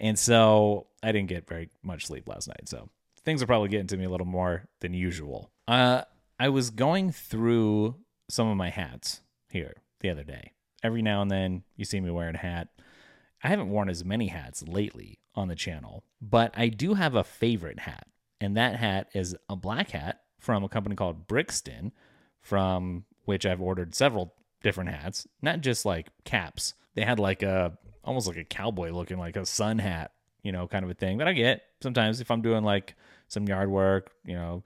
And 0.00 0.18
so 0.18 0.86
I 1.02 1.12
didn't 1.12 1.28
get 1.28 1.48
very 1.48 1.70
much 1.82 2.06
sleep 2.06 2.28
last 2.28 2.48
night. 2.48 2.68
So 2.68 2.88
things 3.24 3.42
are 3.42 3.46
probably 3.46 3.68
getting 3.68 3.86
to 3.88 3.96
me 3.96 4.04
a 4.04 4.10
little 4.10 4.26
more 4.26 4.68
than 4.80 4.94
usual. 4.94 5.50
Uh, 5.66 6.02
I 6.38 6.48
was 6.48 6.70
going 6.70 7.12
through 7.12 7.96
some 8.28 8.48
of 8.48 8.56
my 8.56 8.70
hats 8.70 9.22
here 9.50 9.82
the 10.00 10.10
other 10.10 10.24
day. 10.24 10.52
Every 10.82 11.02
now 11.02 11.22
and 11.22 11.30
then 11.30 11.64
you 11.76 11.84
see 11.84 12.00
me 12.00 12.10
wearing 12.10 12.36
a 12.36 12.38
hat. 12.38 12.68
I 13.42 13.48
haven't 13.48 13.70
worn 13.70 13.88
as 13.88 14.04
many 14.04 14.28
hats 14.28 14.62
lately 14.66 15.18
on 15.34 15.48
the 15.48 15.54
channel, 15.54 16.04
but 16.20 16.52
I 16.56 16.68
do 16.68 16.94
have 16.94 17.14
a 17.14 17.24
favorite 17.24 17.80
hat 17.80 18.06
and 18.40 18.56
that 18.56 18.76
hat 18.76 19.08
is 19.14 19.36
a 19.48 19.56
black 19.56 19.90
hat 19.90 20.20
from 20.38 20.62
a 20.62 20.68
company 20.68 20.94
called 20.94 21.26
Brixton, 21.26 21.92
from 22.40 23.04
which 23.24 23.44
I've 23.44 23.60
ordered 23.60 23.94
several 23.94 24.34
different 24.62 24.90
hats, 24.90 25.26
not 25.42 25.60
just 25.60 25.84
like 25.84 26.08
caps. 26.24 26.74
They 26.94 27.02
had 27.02 27.18
like 27.18 27.42
a 27.42 27.76
almost 28.08 28.26
like 28.26 28.36
a 28.36 28.44
cowboy 28.44 28.90
looking 28.90 29.18
like 29.18 29.36
a 29.36 29.46
sun 29.46 29.78
hat, 29.78 30.12
you 30.42 30.50
know, 30.50 30.66
kind 30.66 30.84
of 30.84 30.90
a 30.90 30.94
thing 30.94 31.18
that 31.18 31.28
I 31.28 31.32
get 31.32 31.62
sometimes 31.82 32.20
if 32.20 32.30
I'm 32.30 32.42
doing 32.42 32.64
like 32.64 32.94
some 33.28 33.46
yard 33.46 33.70
work, 33.70 34.12
you 34.24 34.34
know, 34.34 34.64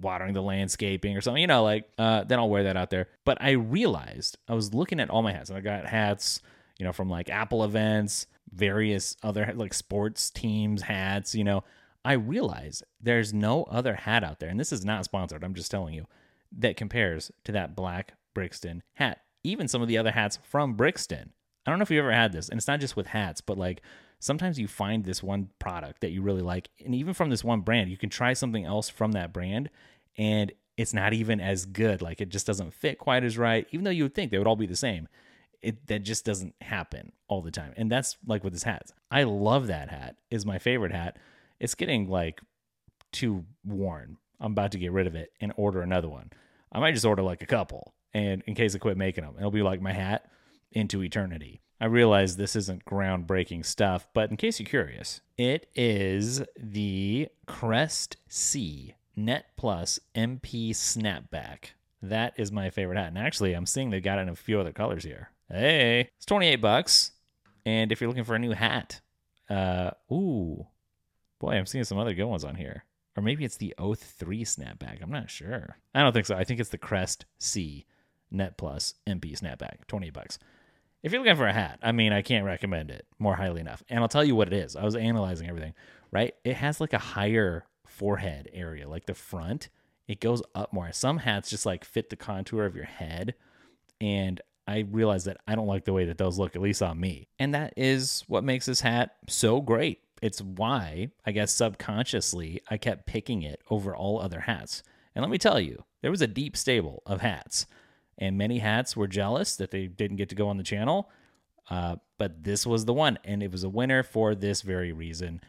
watering 0.00 0.32
the 0.32 0.42
landscaping 0.42 1.16
or 1.16 1.20
something, 1.20 1.40
you 1.40 1.46
know, 1.46 1.62
like 1.62 1.88
uh, 1.98 2.24
then 2.24 2.38
I'll 2.38 2.48
wear 2.48 2.64
that 2.64 2.76
out 2.76 2.90
there. 2.90 3.08
But 3.24 3.38
I 3.40 3.50
realized 3.50 4.38
I 4.48 4.54
was 4.54 4.72
looking 4.72 5.00
at 5.00 5.10
all 5.10 5.22
my 5.22 5.32
hats, 5.32 5.50
and 5.50 5.58
I 5.58 5.60
got 5.60 5.86
hats, 5.86 6.40
you 6.78 6.86
know, 6.86 6.92
from 6.92 7.10
like 7.10 7.28
Apple 7.28 7.64
events, 7.64 8.26
various 8.52 9.16
other 9.22 9.52
like 9.54 9.74
sports 9.74 10.30
teams 10.30 10.82
hats, 10.82 11.34
you 11.34 11.44
know. 11.44 11.64
I 12.04 12.14
realize 12.14 12.82
there's 13.00 13.32
no 13.32 13.64
other 13.64 13.94
hat 13.94 14.24
out 14.24 14.40
there, 14.40 14.48
and 14.48 14.58
this 14.58 14.72
is 14.72 14.84
not 14.84 15.04
sponsored, 15.04 15.44
I'm 15.44 15.54
just 15.54 15.70
telling 15.70 15.94
you, 15.94 16.06
that 16.58 16.76
compares 16.76 17.30
to 17.44 17.52
that 17.52 17.76
black 17.76 18.14
Brixton 18.34 18.82
hat. 18.94 19.20
Even 19.44 19.68
some 19.68 19.82
of 19.82 19.88
the 19.88 19.98
other 19.98 20.10
hats 20.10 20.38
from 20.42 20.74
Brixton. 20.74 21.32
I 21.66 21.70
don't 21.70 21.78
know 21.78 21.84
if 21.84 21.90
you 21.90 21.98
ever 21.98 22.12
had 22.12 22.32
this, 22.32 22.48
and 22.48 22.58
it's 22.58 22.68
not 22.68 22.80
just 22.80 22.96
with 22.96 23.08
hats, 23.08 23.40
but 23.40 23.58
like 23.58 23.82
sometimes 24.18 24.58
you 24.58 24.68
find 24.68 25.04
this 25.04 25.22
one 25.22 25.50
product 25.58 26.00
that 26.00 26.10
you 26.10 26.22
really 26.22 26.42
like, 26.42 26.68
and 26.84 26.94
even 26.94 27.14
from 27.14 27.30
this 27.30 27.44
one 27.44 27.60
brand, 27.60 27.90
you 27.90 27.96
can 27.96 28.10
try 28.10 28.32
something 28.32 28.64
else 28.64 28.88
from 28.88 29.12
that 29.12 29.32
brand, 29.32 29.70
and 30.16 30.52
it's 30.76 30.94
not 30.94 31.12
even 31.12 31.40
as 31.40 31.64
good. 31.64 32.02
Like 32.02 32.20
it 32.20 32.28
just 32.28 32.46
doesn't 32.46 32.74
fit 32.74 32.98
quite 32.98 33.24
as 33.24 33.38
right, 33.38 33.66
even 33.70 33.84
though 33.84 33.90
you 33.90 34.04
would 34.04 34.14
think 34.14 34.30
they 34.30 34.38
would 34.38 34.46
all 34.46 34.56
be 34.56 34.66
the 34.66 34.76
same. 34.76 35.08
It 35.60 35.86
that 35.86 36.00
just 36.00 36.24
doesn't 36.24 36.54
happen 36.60 37.12
all 37.28 37.42
the 37.42 37.52
time, 37.52 37.72
and 37.76 37.90
that's 37.90 38.16
like 38.26 38.42
with 38.42 38.52
this 38.52 38.64
hats. 38.64 38.92
I 39.10 39.22
love 39.22 39.68
that 39.68 39.90
hat; 39.90 40.16
is 40.30 40.44
my 40.44 40.58
favorite 40.58 40.92
hat 40.92 41.18
it's 41.62 41.76
getting 41.76 42.08
like 42.08 42.40
too 43.12 43.44
worn. 43.64 44.18
I'm 44.40 44.52
about 44.52 44.72
to 44.72 44.78
get 44.78 44.90
rid 44.90 45.06
of 45.06 45.14
it 45.14 45.32
and 45.40 45.52
order 45.56 45.80
another 45.80 46.08
one. 46.08 46.30
I 46.72 46.80
might 46.80 46.92
just 46.92 47.06
order 47.06 47.22
like 47.22 47.40
a 47.40 47.46
couple 47.46 47.94
and 48.12 48.42
in 48.46 48.56
case 48.56 48.74
I 48.74 48.78
quit 48.78 48.96
making 48.96 49.22
them. 49.22 49.36
It'll 49.38 49.52
be 49.52 49.62
like 49.62 49.80
my 49.80 49.92
hat 49.92 50.28
into 50.72 51.02
eternity. 51.02 51.60
I 51.80 51.86
realize 51.86 52.36
this 52.36 52.54
isn't 52.54 52.84
groundbreaking 52.84 53.66
stuff, 53.66 54.06
but 54.14 54.30
in 54.30 54.36
case 54.36 54.60
you're 54.60 54.68
curious, 54.68 55.20
it 55.36 55.68
is 55.74 56.42
the 56.56 57.28
Crest 57.46 58.16
C 58.28 58.94
Net 59.16 59.46
Plus 59.56 59.98
MP 60.14 60.70
Snapback. 60.70 61.70
That 62.00 62.34
is 62.36 62.52
my 62.52 62.70
favorite 62.70 62.98
hat. 62.98 63.08
And 63.08 63.18
actually, 63.18 63.52
I'm 63.52 63.66
seeing 63.66 63.90
they 63.90 64.00
got 64.00 64.18
it 64.18 64.22
in 64.22 64.28
a 64.28 64.36
few 64.36 64.60
other 64.60 64.72
colors 64.72 65.04
here. 65.04 65.30
Hey, 65.48 66.10
it's 66.16 66.26
28 66.26 66.56
bucks. 66.56 67.12
And 67.64 67.92
if 67.92 68.00
you're 68.00 68.08
looking 68.08 68.24
for 68.24 68.34
a 68.34 68.40
new 68.40 68.52
hat, 68.52 69.00
uh, 69.50 69.90
ooh, 70.10 70.66
Boy, 71.42 71.54
I'm 71.54 71.66
seeing 71.66 71.82
some 71.82 71.98
other 71.98 72.14
good 72.14 72.26
ones 72.26 72.44
on 72.44 72.54
here. 72.54 72.84
Or 73.16 73.22
maybe 73.22 73.44
it's 73.44 73.56
the 73.56 73.74
Oath 73.76 74.00
3 74.16 74.44
snapback. 74.44 75.02
I'm 75.02 75.10
not 75.10 75.28
sure. 75.28 75.76
I 75.92 76.00
don't 76.00 76.12
think 76.12 76.24
so. 76.24 76.36
I 76.36 76.44
think 76.44 76.60
it's 76.60 76.70
the 76.70 76.78
Crest 76.78 77.26
C 77.40 77.84
Net 78.30 78.56
Plus 78.56 78.94
MP 79.08 79.36
snapback, 79.36 79.84
28 79.88 80.12
bucks. 80.12 80.38
If 81.02 81.12
you're 81.12 81.20
looking 81.20 81.36
for 81.36 81.46
a 81.46 81.52
hat, 81.52 81.78
I 81.82 81.92
mean, 81.92 82.12
I 82.12 82.22
can't 82.22 82.44
recommend 82.44 82.90
it 82.90 83.06
more 83.18 83.34
highly 83.34 83.60
enough. 83.60 83.82
And 83.88 84.00
I'll 84.00 84.08
tell 84.08 84.24
you 84.24 84.36
what 84.36 84.48
it 84.48 84.54
is. 84.54 84.76
I 84.76 84.84
was 84.84 84.94
analyzing 84.94 85.48
everything, 85.48 85.74
right? 86.10 86.34
It 86.44 86.56
has 86.56 86.80
like 86.80 86.92
a 86.92 86.98
higher 86.98 87.64
forehead 87.86 88.48
area, 88.52 88.88
like 88.88 89.06
the 89.06 89.14
front. 89.14 89.68
It 90.06 90.20
goes 90.20 90.42
up 90.54 90.72
more. 90.72 90.92
Some 90.92 91.18
hats 91.18 91.50
just 91.50 91.66
like 91.66 91.84
fit 91.84 92.10
the 92.10 92.16
contour 92.16 92.64
of 92.64 92.76
your 92.76 92.84
head. 92.84 93.34
And 94.00 94.40
I 94.66 94.80
realized 94.90 95.26
that 95.26 95.38
I 95.46 95.56
don't 95.56 95.66
like 95.66 95.84
the 95.84 95.92
way 95.92 96.04
that 96.04 96.18
those 96.18 96.38
look, 96.38 96.54
at 96.54 96.62
least 96.62 96.82
on 96.82 97.00
me. 97.00 97.28
And 97.38 97.54
that 97.54 97.74
is 97.76 98.22
what 98.28 98.44
makes 98.44 98.66
this 98.66 98.80
hat 98.80 99.16
so 99.28 99.60
great 99.60 100.00
it's 100.22 100.40
why, 100.40 101.10
I 101.26 101.32
guess 101.32 101.52
subconsciously, 101.52 102.62
I 102.70 102.76
kept 102.76 103.06
picking 103.06 103.42
it 103.42 103.60
over 103.68 103.94
all 103.94 104.20
other 104.20 104.40
hats. 104.40 104.84
And 105.14 105.22
let 105.22 105.30
me 105.30 105.36
tell 105.36 105.58
you, 105.58 105.84
there 106.00 106.12
was 106.12 106.22
a 106.22 106.28
deep 106.28 106.56
stable 106.56 107.02
of 107.04 107.20
hats, 107.20 107.66
and 108.18 108.38
many 108.38 108.58
hats 108.58 108.96
were 108.96 109.06
jealous 109.06 109.56
that 109.56 109.70
they 109.70 109.86
didn't 109.86 110.16
get 110.16 110.28
to 110.30 110.34
go 110.34 110.48
on 110.48 110.56
the 110.56 110.62
channel. 110.62 111.10
Uh, 111.70 111.96
but 112.18 112.44
this 112.44 112.66
was 112.66 112.84
the 112.84 112.92
one, 112.92 113.18
and 113.24 113.42
it 113.42 113.50
was 113.50 113.64
a 113.64 113.68
winner 113.68 114.02
for 114.02 114.34
this 114.34 114.62
very 114.62 114.92
reason. 114.92 115.40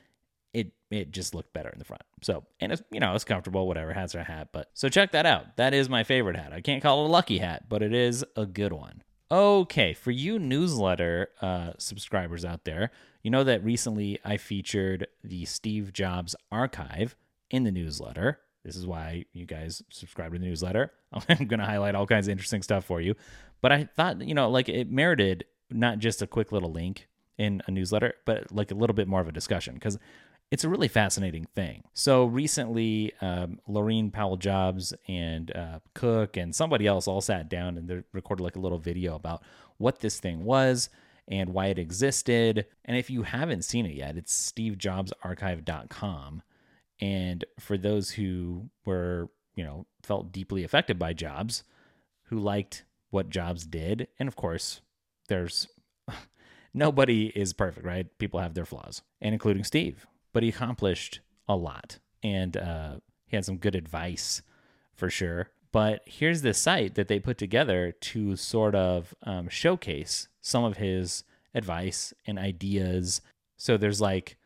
It 0.53 0.71
it 0.91 1.11
just 1.11 1.33
looked 1.33 1.53
better 1.53 1.69
in 1.69 1.79
the 1.79 1.85
front. 1.85 2.03
So, 2.21 2.45
and 2.59 2.71
it's, 2.71 2.83
you 2.91 2.99
know, 2.99 3.15
it's 3.15 3.23
comfortable, 3.23 3.67
whatever, 3.67 3.93
hats 3.93 4.13
are 4.15 4.19
a 4.19 4.23
hat. 4.23 4.49
But 4.51 4.69
so 4.73 4.89
check 4.89 5.11
that 5.11 5.25
out. 5.25 5.57
That 5.57 5.73
is 5.73 5.89
my 5.89 6.03
favorite 6.03 6.37
hat. 6.37 6.53
I 6.53 6.61
can't 6.61 6.83
call 6.83 7.03
it 7.03 7.09
a 7.09 7.11
lucky 7.11 7.39
hat, 7.39 7.67
but 7.67 7.81
it 7.81 7.93
is 7.93 8.23
a 8.35 8.45
good 8.45 8.71
one. 8.71 9.01
Okay, 9.31 9.93
for 9.93 10.11
you 10.11 10.37
newsletter 10.37 11.29
uh, 11.41 11.71
subscribers 11.79 12.45
out 12.45 12.65
there, 12.65 12.91
you 13.23 13.31
know 13.31 13.43
that 13.43 13.63
recently 13.63 14.19
I 14.23 14.37
featured 14.37 15.07
the 15.23 15.45
Steve 15.45 15.91
Jobs 15.91 16.35
archive 16.51 17.15
in 17.49 17.63
the 17.63 17.71
newsletter. 17.71 18.39
This 18.63 18.75
is 18.75 18.87
why 18.87 19.25
you 19.33 19.45
guys 19.45 19.83
subscribe 19.89 20.33
to 20.33 20.39
the 20.39 20.45
newsletter. 20.45 20.91
I'm 21.29 21.47
going 21.47 21.59
to 21.59 21.65
highlight 21.65 21.95
all 21.95 22.07
kinds 22.07 22.27
of 22.27 22.31
interesting 22.31 22.61
stuff 22.61 22.85
for 22.85 23.01
you. 23.01 23.15
But 23.61 23.71
I 23.71 23.85
thought, 23.85 24.21
you 24.21 24.33
know, 24.33 24.49
like 24.49 24.69
it 24.69 24.91
merited 24.91 25.45
not 25.69 25.99
just 25.99 26.21
a 26.21 26.27
quick 26.27 26.51
little 26.51 26.71
link 26.71 27.07
in 27.37 27.61
a 27.67 27.71
newsletter, 27.71 28.13
but 28.25 28.51
like 28.51 28.71
a 28.71 28.75
little 28.75 28.93
bit 28.93 29.07
more 29.07 29.21
of 29.21 29.27
a 29.27 29.31
discussion 29.31 29.73
because 29.75 29.97
it's 30.51 30.63
a 30.63 30.69
really 30.69 30.87
fascinating 30.87 31.45
thing. 31.55 31.83
So 31.93 32.25
recently, 32.25 33.11
um, 33.21 33.59
Laurene 33.67 34.13
Powell 34.13 34.37
Jobs 34.37 34.93
and 35.07 35.55
uh, 35.55 35.79
Cook 35.95 36.37
and 36.37 36.53
somebody 36.55 36.85
else 36.85 37.07
all 37.07 37.21
sat 37.21 37.49
down 37.49 37.77
and 37.77 37.87
they 37.87 38.03
recorded 38.11 38.43
like 38.43 38.55
a 38.55 38.59
little 38.59 38.77
video 38.77 39.15
about 39.15 39.41
what 39.77 39.99
this 39.99 40.19
thing 40.19 40.43
was 40.43 40.89
and 41.27 41.49
why 41.49 41.67
it 41.67 41.79
existed. 41.79 42.67
And 42.85 42.95
if 42.97 43.09
you 43.09 43.23
haven't 43.23 43.63
seen 43.63 43.85
it 43.87 43.95
yet, 43.95 44.15
it's 44.15 44.51
stevejobsarchive.com. 44.51 46.43
And 47.03 47.43
for 47.59 47.77
those 47.77 48.11
who 48.11 48.69
were, 48.85 49.29
you 49.55 49.63
know, 49.65 49.85
felt 50.03 50.31
deeply 50.31 50.63
affected 50.63 50.97
by 50.97 51.11
Jobs, 51.11 51.65
who 52.27 52.39
liked 52.39 52.85
what 53.09 53.29
Jobs 53.29 53.65
did, 53.65 54.07
and 54.17 54.29
of 54.29 54.37
course, 54.37 54.79
there's 55.27 55.67
nobody 56.73 57.25
is 57.35 57.51
perfect, 57.51 57.85
right? 57.85 58.07
People 58.19 58.39
have 58.39 58.53
their 58.53 58.63
flaws, 58.63 59.01
and 59.19 59.33
including 59.33 59.65
Steve. 59.65 60.07
But 60.31 60.43
he 60.43 60.49
accomplished 60.49 61.19
a 61.45 61.57
lot, 61.57 61.99
and 62.23 62.55
uh, 62.55 62.95
he 63.27 63.35
had 63.35 63.43
some 63.43 63.57
good 63.57 63.75
advice 63.75 64.41
for 64.93 65.09
sure. 65.09 65.49
But 65.73 66.03
here's 66.05 66.41
this 66.41 66.57
site 66.57 66.95
that 66.95 67.09
they 67.09 67.19
put 67.19 67.37
together 67.37 67.91
to 67.91 68.37
sort 68.37 68.75
of 68.75 69.13
um, 69.23 69.49
showcase 69.49 70.29
some 70.39 70.63
of 70.63 70.77
his 70.77 71.25
advice 71.53 72.13
and 72.25 72.39
ideas. 72.39 73.19
So 73.57 73.75
there's 73.75 73.99
like 73.99 74.37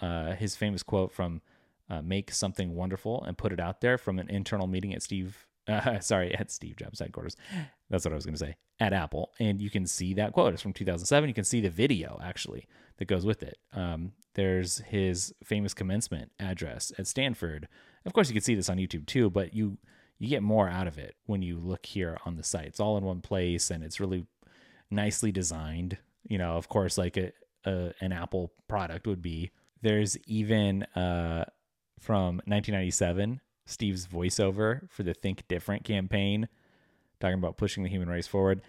uh, 0.00 0.32
his 0.36 0.56
famous 0.56 0.82
quote 0.82 1.12
from 1.12 1.42
uh, 1.90 2.02
"Make 2.02 2.30
something 2.32 2.74
wonderful 2.74 3.22
and 3.24 3.36
put 3.36 3.52
it 3.52 3.60
out 3.60 3.80
there" 3.80 3.98
from 3.98 4.18
an 4.18 4.30
internal 4.30 4.66
meeting 4.66 4.94
at 4.94 5.02
Steve. 5.02 5.46
Uh, 5.68 6.00
sorry, 6.00 6.34
at 6.34 6.50
Steve 6.50 6.76
Jobs 6.76 7.00
headquarters. 7.00 7.36
That's 7.90 8.04
what 8.04 8.12
I 8.12 8.16
was 8.16 8.24
going 8.24 8.34
to 8.34 8.44
say 8.44 8.56
at 8.78 8.92
Apple, 8.92 9.32
and 9.38 9.60
you 9.60 9.68
can 9.68 9.86
see 9.86 10.14
that 10.14 10.32
quote. 10.32 10.54
It's 10.54 10.62
from 10.62 10.72
2007. 10.72 11.28
You 11.28 11.34
can 11.34 11.44
see 11.44 11.60
the 11.60 11.70
video 11.70 12.18
actually 12.22 12.66
that 12.98 13.08
goes 13.08 13.26
with 13.26 13.42
it. 13.42 13.58
Um, 13.74 14.12
there's 14.34 14.78
his 14.86 15.34
famous 15.44 15.74
commencement 15.74 16.32
address 16.38 16.92
at 16.98 17.06
Stanford. 17.06 17.68
Of 18.06 18.12
course, 18.12 18.28
you 18.28 18.34
can 18.34 18.42
see 18.42 18.54
this 18.54 18.70
on 18.70 18.78
YouTube 18.78 19.06
too, 19.06 19.28
but 19.28 19.54
you 19.54 19.78
you 20.18 20.28
get 20.28 20.42
more 20.42 20.68
out 20.68 20.86
of 20.86 20.98
it 20.98 21.16
when 21.26 21.42
you 21.42 21.58
look 21.58 21.86
here 21.86 22.18
on 22.26 22.36
the 22.36 22.42
site. 22.42 22.66
It's 22.66 22.80
all 22.80 22.96
in 22.98 23.04
one 23.04 23.22
place, 23.22 23.70
and 23.70 23.82
it's 23.82 24.00
really 24.00 24.26
nicely 24.90 25.32
designed. 25.32 25.96
You 26.28 26.38
know, 26.38 26.56
of 26.56 26.68
course, 26.68 26.98
like 26.98 27.16
a, 27.16 27.32
a 27.64 27.92
an 28.00 28.12
Apple 28.12 28.52
product 28.68 29.06
would 29.06 29.22
be. 29.22 29.50
There's 29.82 30.18
even 30.26 30.82
uh, 30.94 31.46
from 32.00 32.36
1997 32.46 33.40
Steve's 33.66 34.06
voiceover 34.06 34.90
for 34.90 35.02
the 35.02 35.14
Think 35.14 35.46
Different 35.46 35.84
campaign, 35.84 36.48
talking 37.20 37.38
about 37.38 37.56
pushing 37.56 37.84
the 37.84 37.88
human 37.88 38.08
race 38.08 38.26
forward. 38.26 38.62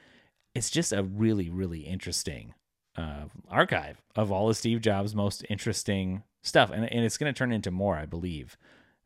It's 0.54 0.70
just 0.70 0.94
a 0.94 1.02
really, 1.02 1.50
really 1.50 1.80
interesting 1.80 2.54
uh, 2.96 3.26
archive 3.50 4.02
of 4.16 4.32
all 4.32 4.50
of 4.50 4.58
Steve 4.58 4.82
Jobs' 4.82 5.16
most 5.16 5.46
interesting 5.50 6.24
stuff, 6.44 6.70
and 6.70 6.92
and 6.92 7.06
it's 7.06 7.18
going 7.18 7.34
to 7.34 7.38
turn 7.38 7.52
into 7.52 7.72
more, 7.72 7.96
I 7.96 8.06
believe. 8.06 8.58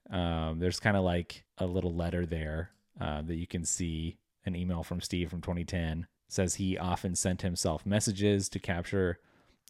Um, 0.09 0.59
there's 0.59 0.79
kind 0.79 0.97
of 0.97 1.03
like 1.03 1.45
a 1.57 1.65
little 1.65 1.93
letter 1.93 2.25
there 2.25 2.71
uh, 2.99 3.21
that 3.21 3.35
you 3.35 3.47
can 3.47 3.63
see 3.63 4.17
an 4.45 4.55
email 4.55 4.83
from 4.83 5.01
Steve 5.01 5.29
from 5.29 5.41
2010 5.41 6.07
says 6.27 6.55
he 6.55 6.77
often 6.77 7.15
sent 7.15 7.41
himself 7.41 7.85
messages 7.85 8.49
to 8.49 8.59
capture 8.59 9.19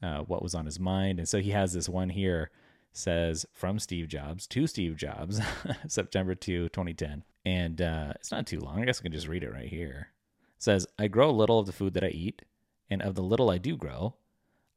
uh, 0.01 0.19
what 0.19 0.41
was 0.41 0.55
on 0.55 0.65
his 0.65 0.79
mind. 0.79 1.19
And 1.19 1.27
so 1.27 1.39
he 1.39 1.51
has 1.51 1.73
this 1.73 1.89
one 1.89 2.09
here 2.09 2.49
says 2.97 3.45
from 3.53 3.79
Steve 3.79 4.07
Jobs 4.07 4.47
to 4.47 4.67
Steve 4.67 4.95
Jobs, 4.95 5.41
September 5.87 6.35
2, 6.35 6.69
2010. 6.69 7.23
And 7.45 7.81
uh, 7.81 8.13
it's 8.15 8.31
not 8.31 8.47
too 8.47 8.59
long. 8.59 8.81
I 8.81 8.85
guess 8.85 8.99
I 8.99 9.03
can 9.03 9.11
just 9.11 9.27
read 9.27 9.43
it 9.43 9.51
right 9.51 9.67
here. 9.67 10.09
It 10.57 10.63
says, 10.63 10.87
I 10.97 11.07
grow 11.07 11.31
little 11.31 11.59
of 11.59 11.67
the 11.67 11.73
food 11.73 11.93
that 11.93 12.03
I 12.03 12.07
eat, 12.07 12.41
and 12.89 13.01
of 13.01 13.15
the 13.15 13.21
little 13.21 13.49
I 13.49 13.57
do 13.57 13.75
grow, 13.75 14.15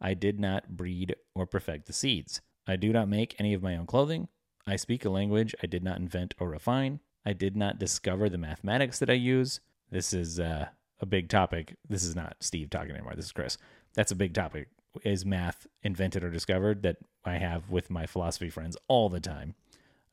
I 0.01 0.15
did 0.15 0.39
not 0.39 0.77
breed 0.77 1.17
or 1.35 1.47
perfect 1.47 1.87
the 1.87 1.93
seeds. 1.93 2.41
I 2.67 2.77
do 2.77 2.93
not 2.93 3.09
make 3.09 3.35
any 3.39 3.55
of 3.55 3.63
my 3.63 3.77
own 3.77 3.87
clothing. 3.87 4.29
I 4.67 4.77
speak 4.77 5.05
a 5.05 5.11
language 5.11 5.55
I 5.63 5.67
did 5.67 5.83
not 5.83 5.99
invent 5.99 6.35
or 6.39 6.51
refine. 6.51 7.01
I 7.25 7.33
did 7.33 7.57
not 7.57 7.79
discover 7.79 8.29
the 8.29 8.39
mathematics 8.39 8.99
that 8.99 9.11
I 9.11 9.15
use. 9.15 9.61
This 9.91 10.13
is 10.13 10.39
uh, 10.39 10.69
a 11.01 11.07
big 11.07 11.29
topic. 11.29 11.77
This 11.89 12.05
is 12.05 12.15
not 12.15 12.37
Steve 12.41 12.71
talking 12.71 12.93
anymore. 12.93 13.15
This 13.17 13.27
is 13.27 13.33
Chris. 13.33 13.57
That's 13.95 14.13
a 14.13 14.17
big 14.17 14.35
topic. 14.35 14.69
Is 15.05 15.25
math 15.25 15.67
invented 15.83 16.25
or 16.25 16.31
discovered 16.31 16.83
that 16.83 16.97
I 17.25 17.39
have 17.39 17.71
with 17.71 17.91
my 17.91 18.07
philosophy 18.07 18.51
friends 18.51 18.77
all 18.89 19.09
the 19.09 19.21
time? 19.21 19.55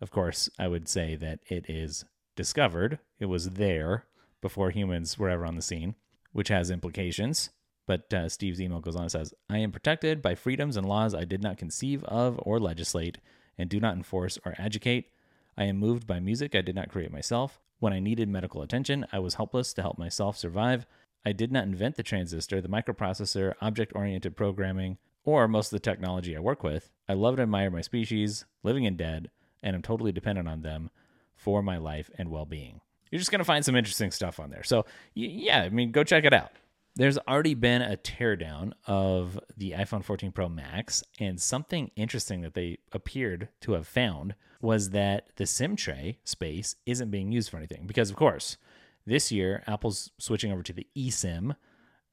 Of 0.01 0.11
course, 0.11 0.49
I 0.59 0.67
would 0.67 0.87
say 0.87 1.15
that 1.15 1.39
it 1.47 1.69
is 1.69 2.05
discovered. 2.35 2.99
It 3.19 3.25
was 3.25 3.51
there 3.51 4.05
before 4.41 4.69
humans 4.69 5.17
were 5.17 5.29
ever 5.29 5.45
on 5.45 5.55
the 5.55 5.61
scene, 5.61 5.95
which 6.33 6.49
has 6.49 6.69
implications. 6.69 7.49
But 7.87 8.13
uh, 8.13 8.29
Steve's 8.29 8.59
email 8.59 8.79
goes 8.79 8.95
on 8.95 9.03
and 9.03 9.11
says, 9.11 9.33
I 9.49 9.59
am 9.59 9.71
protected 9.71 10.21
by 10.21 10.35
freedoms 10.35 10.75
and 10.75 10.87
laws 10.87 11.13
I 11.13 11.23
did 11.23 11.41
not 11.41 11.57
conceive 11.57 12.03
of 12.05 12.39
or 12.43 12.59
legislate 12.59 13.19
and 13.57 13.69
do 13.69 13.79
not 13.79 13.95
enforce 13.95 14.37
or 14.45 14.55
educate. 14.57 15.11
I 15.57 15.65
am 15.65 15.77
moved 15.77 16.05
by 16.05 16.19
music 16.19 16.55
I 16.55 16.61
did 16.61 16.75
not 16.75 16.89
create 16.89 17.11
myself. 17.11 17.59
When 17.79 17.93
I 17.93 17.99
needed 17.99 18.27
medical 18.27 18.61
attention, 18.61 19.05
I 19.11 19.19
was 19.19 19.35
helpless 19.35 19.73
to 19.73 19.81
help 19.81 19.97
myself 19.97 20.37
survive. 20.37 20.85
I 21.25 21.31
did 21.31 21.51
not 21.51 21.63
invent 21.63 21.95
the 21.95 22.03
transistor, 22.03 22.61
the 22.61 22.67
microprocessor, 22.67 23.53
object 23.61 23.93
oriented 23.95 24.35
programming, 24.35 24.97
or 25.23 25.47
most 25.47 25.67
of 25.67 25.71
the 25.71 25.79
technology 25.79 26.35
I 26.35 26.39
work 26.39 26.63
with. 26.63 26.91
I 27.09 27.13
love 27.13 27.33
and 27.33 27.41
admire 27.41 27.71
my 27.71 27.81
species, 27.81 28.45
living 28.63 28.85
and 28.85 28.95
dead, 28.95 29.31
and 29.63 29.75
I'm 29.75 29.81
totally 29.81 30.11
dependent 30.11 30.47
on 30.47 30.61
them 30.61 30.91
for 31.35 31.61
my 31.63 31.77
life 31.77 32.11
and 32.17 32.29
well 32.29 32.45
being. 32.45 32.81
You're 33.09 33.19
just 33.19 33.31
going 33.31 33.39
to 33.39 33.45
find 33.45 33.65
some 33.65 33.75
interesting 33.75 34.11
stuff 34.11 34.39
on 34.39 34.49
there. 34.49 34.63
So, 34.63 34.85
yeah, 35.13 35.61
I 35.61 35.69
mean, 35.69 35.91
go 35.91 36.03
check 36.03 36.25
it 36.25 36.33
out. 36.33 36.51
There's 36.95 37.17
already 37.17 37.55
been 37.55 37.81
a 37.81 37.97
teardown 37.97 38.71
of 38.87 39.39
the 39.57 39.71
iPhone 39.71 40.03
14 40.03 40.31
Pro 40.31 40.47
Max, 40.47 41.03
and 41.19 41.41
something 41.41 41.91
interesting 41.95 42.41
that 42.41 42.53
they 42.53 42.77
appeared 42.93 43.49
to 43.61 43.73
have 43.73 43.87
found 43.87 44.35
was 44.61 44.91
that 44.91 45.27
the 45.35 45.45
SIM 45.45 45.75
tray 45.75 46.19
space 46.23 46.75
isn't 46.85 47.11
being 47.11 47.31
used 47.31 47.49
for 47.49 47.57
anything. 47.57 47.85
Because, 47.85 48.09
of 48.09 48.15
course, 48.15 48.57
this 49.05 49.31
year, 49.31 49.63
Apple's 49.67 50.11
switching 50.17 50.51
over 50.51 50.63
to 50.63 50.73
the 50.73 50.87
eSIM 50.97 51.55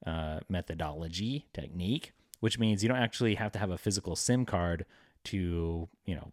uh, 0.05 0.39
methodology 0.49 1.47
technique, 1.53 2.13
which 2.39 2.59
means 2.59 2.83
you 2.83 2.89
don't 2.89 2.97
actually 2.97 3.35
have 3.35 3.51
to 3.53 3.59
have 3.59 3.71
a 3.71 3.77
physical 3.77 4.15
SIM 4.15 4.45
card 4.45 4.85
to, 5.25 5.87
you 6.05 6.15
know, 6.15 6.31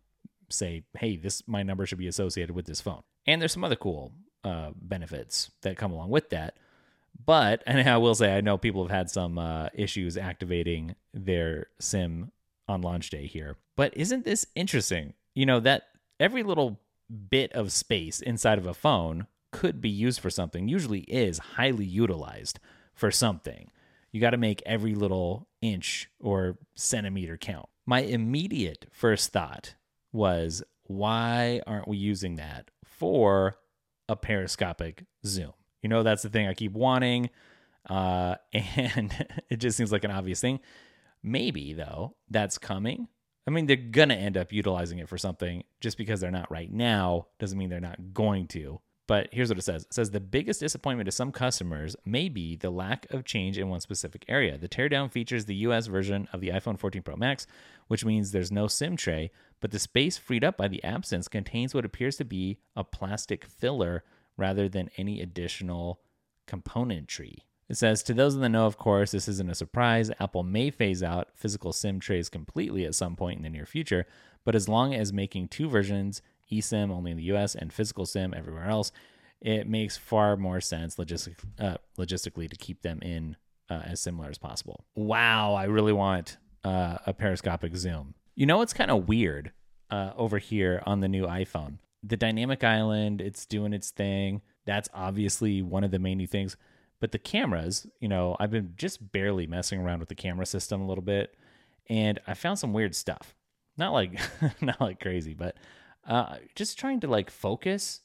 say, 0.48 0.84
hey, 0.98 1.16
this 1.16 1.46
my 1.46 1.62
number 1.62 1.86
should 1.86 1.98
be 1.98 2.08
associated 2.08 2.54
with 2.54 2.66
this 2.66 2.80
phone. 2.80 3.02
And 3.26 3.40
there's 3.40 3.52
some 3.52 3.64
other 3.64 3.76
cool 3.76 4.12
uh, 4.44 4.70
benefits 4.74 5.50
that 5.62 5.76
come 5.76 5.92
along 5.92 6.10
with 6.10 6.30
that. 6.30 6.56
But, 7.24 7.62
and 7.66 7.88
I 7.88 7.96
will 7.96 8.14
say, 8.14 8.36
I 8.36 8.40
know 8.40 8.58
people 8.58 8.82
have 8.82 8.96
had 8.96 9.10
some 9.10 9.38
uh, 9.38 9.68
issues 9.74 10.16
activating 10.16 10.94
their 11.14 11.68
SIM 11.78 12.32
on 12.68 12.82
launch 12.82 13.10
day 13.10 13.26
here. 13.26 13.56
But 13.76 13.96
isn't 13.96 14.24
this 14.24 14.46
interesting? 14.54 15.14
You 15.34 15.46
know, 15.46 15.60
that 15.60 15.84
every 16.18 16.42
little 16.42 16.80
bit 17.30 17.52
of 17.52 17.72
space 17.72 18.20
inside 18.20 18.58
of 18.58 18.66
a 18.66 18.74
phone 18.74 19.26
could 19.52 19.80
be 19.80 19.88
used 19.88 20.20
for 20.20 20.30
something, 20.30 20.68
usually 20.68 21.00
is 21.00 21.38
highly 21.38 21.84
utilized 21.84 22.58
for 22.94 23.10
something. 23.10 23.70
You 24.12 24.20
got 24.20 24.30
to 24.30 24.36
make 24.36 24.62
every 24.66 24.94
little 24.94 25.48
inch 25.60 26.10
or 26.20 26.58
centimeter 26.74 27.36
count. 27.36 27.68
My 27.86 28.00
immediate 28.00 28.86
first 28.92 29.32
thought 29.32 29.74
was, 30.12 30.62
why 30.84 31.60
aren't 31.66 31.88
we 31.88 31.96
using 31.96 32.36
that 32.36 32.70
for 32.84 33.56
a 34.08 34.16
periscopic 34.16 35.04
zoom? 35.24 35.52
You 35.82 35.88
know, 35.88 36.02
that's 36.02 36.22
the 36.22 36.28
thing 36.28 36.48
I 36.48 36.54
keep 36.54 36.72
wanting. 36.72 37.30
Uh, 37.88 38.36
and 38.52 39.26
it 39.48 39.56
just 39.56 39.76
seems 39.76 39.92
like 39.92 40.04
an 40.04 40.10
obvious 40.10 40.40
thing. 40.40 40.60
Maybe, 41.22 41.74
though, 41.74 42.16
that's 42.28 42.58
coming. 42.58 43.08
I 43.46 43.50
mean, 43.50 43.66
they're 43.66 43.76
going 43.76 44.10
to 44.10 44.14
end 44.14 44.36
up 44.36 44.52
utilizing 44.52 44.98
it 44.98 45.08
for 45.08 45.18
something 45.18 45.64
just 45.80 45.98
because 45.98 46.20
they're 46.20 46.30
not 46.30 46.50
right 46.50 46.70
now 46.70 47.26
doesn't 47.38 47.58
mean 47.58 47.70
they're 47.70 47.80
not 47.80 48.12
going 48.12 48.46
to. 48.48 48.80
But 49.10 49.30
here's 49.32 49.48
what 49.48 49.58
it 49.58 49.62
says 49.62 49.82
it 49.82 49.92
says 49.92 50.12
the 50.12 50.20
biggest 50.20 50.60
disappointment 50.60 51.06
to 51.06 51.10
some 51.10 51.32
customers 51.32 51.96
may 52.04 52.28
be 52.28 52.54
the 52.54 52.70
lack 52.70 53.10
of 53.10 53.24
change 53.24 53.58
in 53.58 53.68
one 53.68 53.80
specific 53.80 54.24
area. 54.28 54.56
The 54.56 54.68
teardown 54.68 55.10
features 55.10 55.46
the 55.46 55.56
US 55.66 55.88
version 55.88 56.28
of 56.32 56.40
the 56.40 56.50
iPhone 56.50 56.78
14 56.78 57.02
Pro 57.02 57.16
Max, 57.16 57.48
which 57.88 58.04
means 58.04 58.30
there's 58.30 58.52
no 58.52 58.68
SIM 58.68 58.96
tray, 58.96 59.32
but 59.58 59.72
the 59.72 59.80
space 59.80 60.16
freed 60.16 60.44
up 60.44 60.56
by 60.56 60.68
the 60.68 60.84
absence 60.84 61.26
contains 61.26 61.74
what 61.74 61.84
appears 61.84 62.18
to 62.18 62.24
be 62.24 62.58
a 62.76 62.84
plastic 62.84 63.44
filler 63.44 64.04
rather 64.36 64.68
than 64.68 64.90
any 64.96 65.20
additional 65.20 65.98
componentry. 66.46 67.38
It 67.68 67.78
says, 67.78 68.04
to 68.04 68.14
those 68.14 68.36
in 68.36 68.42
the 68.42 68.48
know, 68.48 68.66
of 68.66 68.78
course, 68.78 69.10
this 69.10 69.26
isn't 69.26 69.50
a 69.50 69.56
surprise. 69.56 70.12
Apple 70.20 70.44
may 70.44 70.70
phase 70.70 71.02
out 71.02 71.30
physical 71.34 71.72
SIM 71.72 71.98
trays 71.98 72.28
completely 72.28 72.84
at 72.84 72.94
some 72.94 73.16
point 73.16 73.38
in 73.38 73.42
the 73.42 73.50
near 73.50 73.66
future, 73.66 74.06
but 74.44 74.54
as 74.54 74.68
long 74.68 74.94
as 74.94 75.12
making 75.12 75.48
two 75.48 75.68
versions, 75.68 76.22
eSIM 76.52 76.90
only 76.90 77.10
in 77.10 77.16
the 77.16 77.24
US 77.34 77.54
and 77.54 77.72
physical 77.72 78.06
SIM 78.06 78.34
everywhere 78.34 78.66
else, 78.66 78.92
it 79.40 79.68
makes 79.68 79.96
far 79.96 80.36
more 80.36 80.60
sense 80.60 80.96
logistic, 80.96 81.36
uh, 81.58 81.76
logistically 81.98 82.48
to 82.50 82.56
keep 82.56 82.82
them 82.82 83.00
in 83.02 83.36
uh, 83.70 83.82
as 83.84 84.00
similar 84.00 84.28
as 84.28 84.38
possible. 84.38 84.84
Wow, 84.94 85.54
I 85.54 85.64
really 85.64 85.92
want 85.92 86.36
uh, 86.64 86.98
a 87.06 87.14
periscopic 87.14 87.76
zoom. 87.76 88.14
You 88.34 88.46
know 88.46 88.58
what's 88.58 88.72
kind 88.72 88.90
of 88.90 89.08
weird 89.08 89.52
uh, 89.90 90.12
over 90.16 90.38
here 90.38 90.82
on 90.86 91.00
the 91.00 91.08
new 91.08 91.26
iPhone? 91.26 91.78
The 92.02 92.16
dynamic 92.16 92.64
island, 92.64 93.20
it's 93.20 93.46
doing 93.46 93.72
its 93.72 93.90
thing. 93.90 94.42
That's 94.66 94.88
obviously 94.94 95.62
one 95.62 95.84
of 95.84 95.90
the 95.90 95.98
main 95.98 96.18
new 96.18 96.26
things. 96.26 96.56
But 97.00 97.12
the 97.12 97.18
cameras, 97.18 97.86
you 97.98 98.08
know, 98.08 98.36
I've 98.38 98.50
been 98.50 98.74
just 98.76 99.12
barely 99.12 99.46
messing 99.46 99.80
around 99.80 100.00
with 100.00 100.10
the 100.10 100.14
camera 100.14 100.46
system 100.46 100.82
a 100.82 100.86
little 100.86 101.02
bit, 101.02 101.34
and 101.88 102.20
I 102.26 102.34
found 102.34 102.58
some 102.58 102.72
weird 102.72 102.94
stuff. 102.94 103.34
Not 103.76 103.92
like 103.92 104.20
not 104.60 104.80
like 104.80 105.00
crazy, 105.00 105.32
but 105.34 105.56
uh, 106.06 106.36
just 106.54 106.78
trying 106.78 107.00
to 107.00 107.08
like 107.08 107.30
focus 107.30 108.00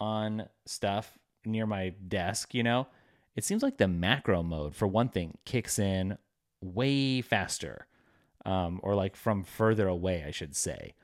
on 0.00 0.48
stuff 0.66 1.18
near 1.44 1.66
my 1.66 1.90
desk. 2.08 2.54
You 2.54 2.62
know, 2.62 2.88
it 3.34 3.44
seems 3.44 3.62
like 3.62 3.76
the 3.76 3.88
macro 3.88 4.42
mode, 4.42 4.74
for 4.74 4.86
one 4.86 5.08
thing, 5.08 5.38
kicks 5.44 5.78
in 5.78 6.18
way 6.62 7.20
faster, 7.20 7.86
um, 8.44 8.80
or 8.82 8.94
like 8.94 9.16
from 9.16 9.44
further 9.44 9.88
away, 9.88 10.24
I 10.26 10.30
should 10.30 10.56
say, 10.56 10.94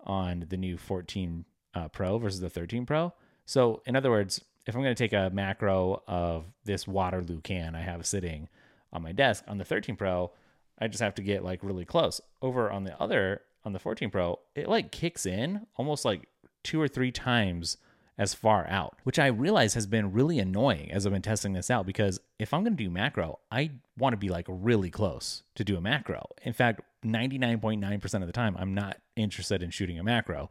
on 0.00 0.46
the 0.48 0.56
new 0.56 0.76
14 0.76 1.44
uh, 1.74 1.88
Pro 1.88 2.18
versus 2.18 2.40
the 2.40 2.50
13 2.50 2.86
Pro. 2.86 3.12
So, 3.44 3.82
in 3.86 3.96
other 3.96 4.10
words, 4.10 4.44
if 4.66 4.74
I'm 4.74 4.82
going 4.82 4.94
to 4.94 5.02
take 5.02 5.12
a 5.12 5.30
macro 5.32 6.02
of 6.06 6.44
this 6.64 6.86
Waterloo 6.86 7.40
can 7.40 7.74
I 7.74 7.80
have 7.80 8.06
sitting 8.06 8.48
on 8.92 9.02
my 9.02 9.12
desk 9.12 9.44
on 9.48 9.58
the 9.58 9.64
13 9.64 9.96
Pro, 9.96 10.32
I 10.78 10.88
just 10.88 11.02
have 11.02 11.14
to 11.16 11.22
get 11.22 11.44
like 11.44 11.62
really 11.62 11.84
close. 11.84 12.20
Over 12.40 12.70
on 12.70 12.84
the 12.84 13.00
other, 13.00 13.42
on 13.64 13.72
the 13.72 13.78
14 13.78 14.10
Pro, 14.10 14.40
it 14.54 14.68
like 14.68 14.92
kicks 14.92 15.26
in 15.26 15.66
almost 15.76 16.04
like 16.04 16.28
two 16.62 16.80
or 16.80 16.88
three 16.88 17.12
times 17.12 17.76
as 18.18 18.34
far 18.34 18.66
out, 18.68 18.96
which 19.04 19.18
I 19.18 19.26
realize 19.26 19.74
has 19.74 19.86
been 19.86 20.12
really 20.12 20.38
annoying 20.38 20.92
as 20.92 21.06
I've 21.06 21.12
been 21.12 21.22
testing 21.22 21.54
this 21.54 21.70
out 21.70 21.86
because 21.86 22.20
if 22.38 22.52
I'm 22.52 22.62
going 22.62 22.76
to 22.76 22.84
do 22.84 22.90
macro, 22.90 23.38
I 23.50 23.70
want 23.98 24.12
to 24.12 24.18
be 24.18 24.28
like 24.28 24.46
really 24.48 24.90
close 24.90 25.42
to 25.54 25.64
do 25.64 25.76
a 25.76 25.80
macro. 25.80 26.28
In 26.42 26.52
fact, 26.52 26.82
99.9% 27.04 28.14
of 28.20 28.26
the 28.26 28.32
time, 28.32 28.56
I'm 28.58 28.74
not 28.74 28.98
interested 29.16 29.62
in 29.62 29.70
shooting 29.70 29.98
a 29.98 30.04
macro. 30.04 30.50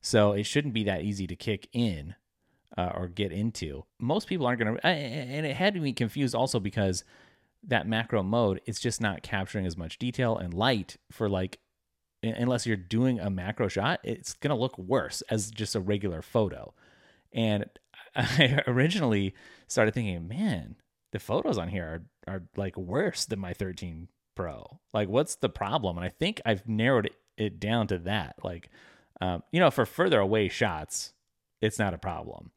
So 0.00 0.32
it 0.32 0.44
shouldn't 0.44 0.74
be 0.74 0.84
that 0.84 1.02
easy 1.02 1.26
to 1.26 1.36
kick 1.36 1.68
in 1.72 2.16
uh, 2.76 2.92
or 2.94 3.08
get 3.08 3.32
into. 3.32 3.84
Most 3.98 4.28
people 4.28 4.46
aren't 4.46 4.60
going 4.60 4.76
to, 4.76 4.86
and 4.86 5.46
it 5.46 5.56
had 5.56 5.80
me 5.80 5.92
confused 5.92 6.34
also 6.34 6.60
because 6.60 7.04
that 7.62 7.88
macro 7.88 8.22
mode, 8.22 8.60
it's 8.66 8.80
just 8.80 9.00
not 9.00 9.22
capturing 9.22 9.66
as 9.66 9.76
much 9.76 9.98
detail 9.98 10.36
and 10.36 10.52
light 10.52 10.96
for 11.10 11.28
like, 11.28 11.58
unless 12.34 12.66
you're 12.66 12.76
doing 12.76 13.20
a 13.20 13.30
macro 13.30 13.68
shot, 13.68 14.00
it's 14.02 14.34
going 14.34 14.54
to 14.54 14.60
look 14.60 14.78
worse 14.78 15.22
as 15.30 15.50
just 15.50 15.74
a 15.74 15.80
regular 15.80 16.22
photo. 16.22 16.74
And 17.32 17.66
I 18.16 18.62
originally 18.66 19.34
started 19.68 19.94
thinking, 19.94 20.28
man, 20.28 20.76
the 21.12 21.18
photos 21.18 21.58
on 21.58 21.68
here 21.68 22.02
are, 22.28 22.34
are 22.34 22.42
like 22.56 22.76
worse 22.76 23.24
than 23.24 23.38
my 23.38 23.52
13 23.52 24.08
Pro. 24.34 24.80
Like, 24.92 25.08
what's 25.08 25.34
the 25.36 25.48
problem? 25.48 25.96
And 25.96 26.04
I 26.04 26.10
think 26.10 26.42
I've 26.44 26.68
narrowed 26.68 27.10
it, 27.38 27.58
down 27.58 27.86
to 27.88 27.98
that. 28.00 28.36
Like, 28.44 28.68
um, 29.20 29.42
you 29.50 29.58
know, 29.58 29.70
for 29.70 29.86
further 29.86 30.20
away 30.20 30.48
shots, 30.48 31.14
it's 31.62 31.78
not 31.78 31.94
a 31.94 31.98
problem. 31.98 32.50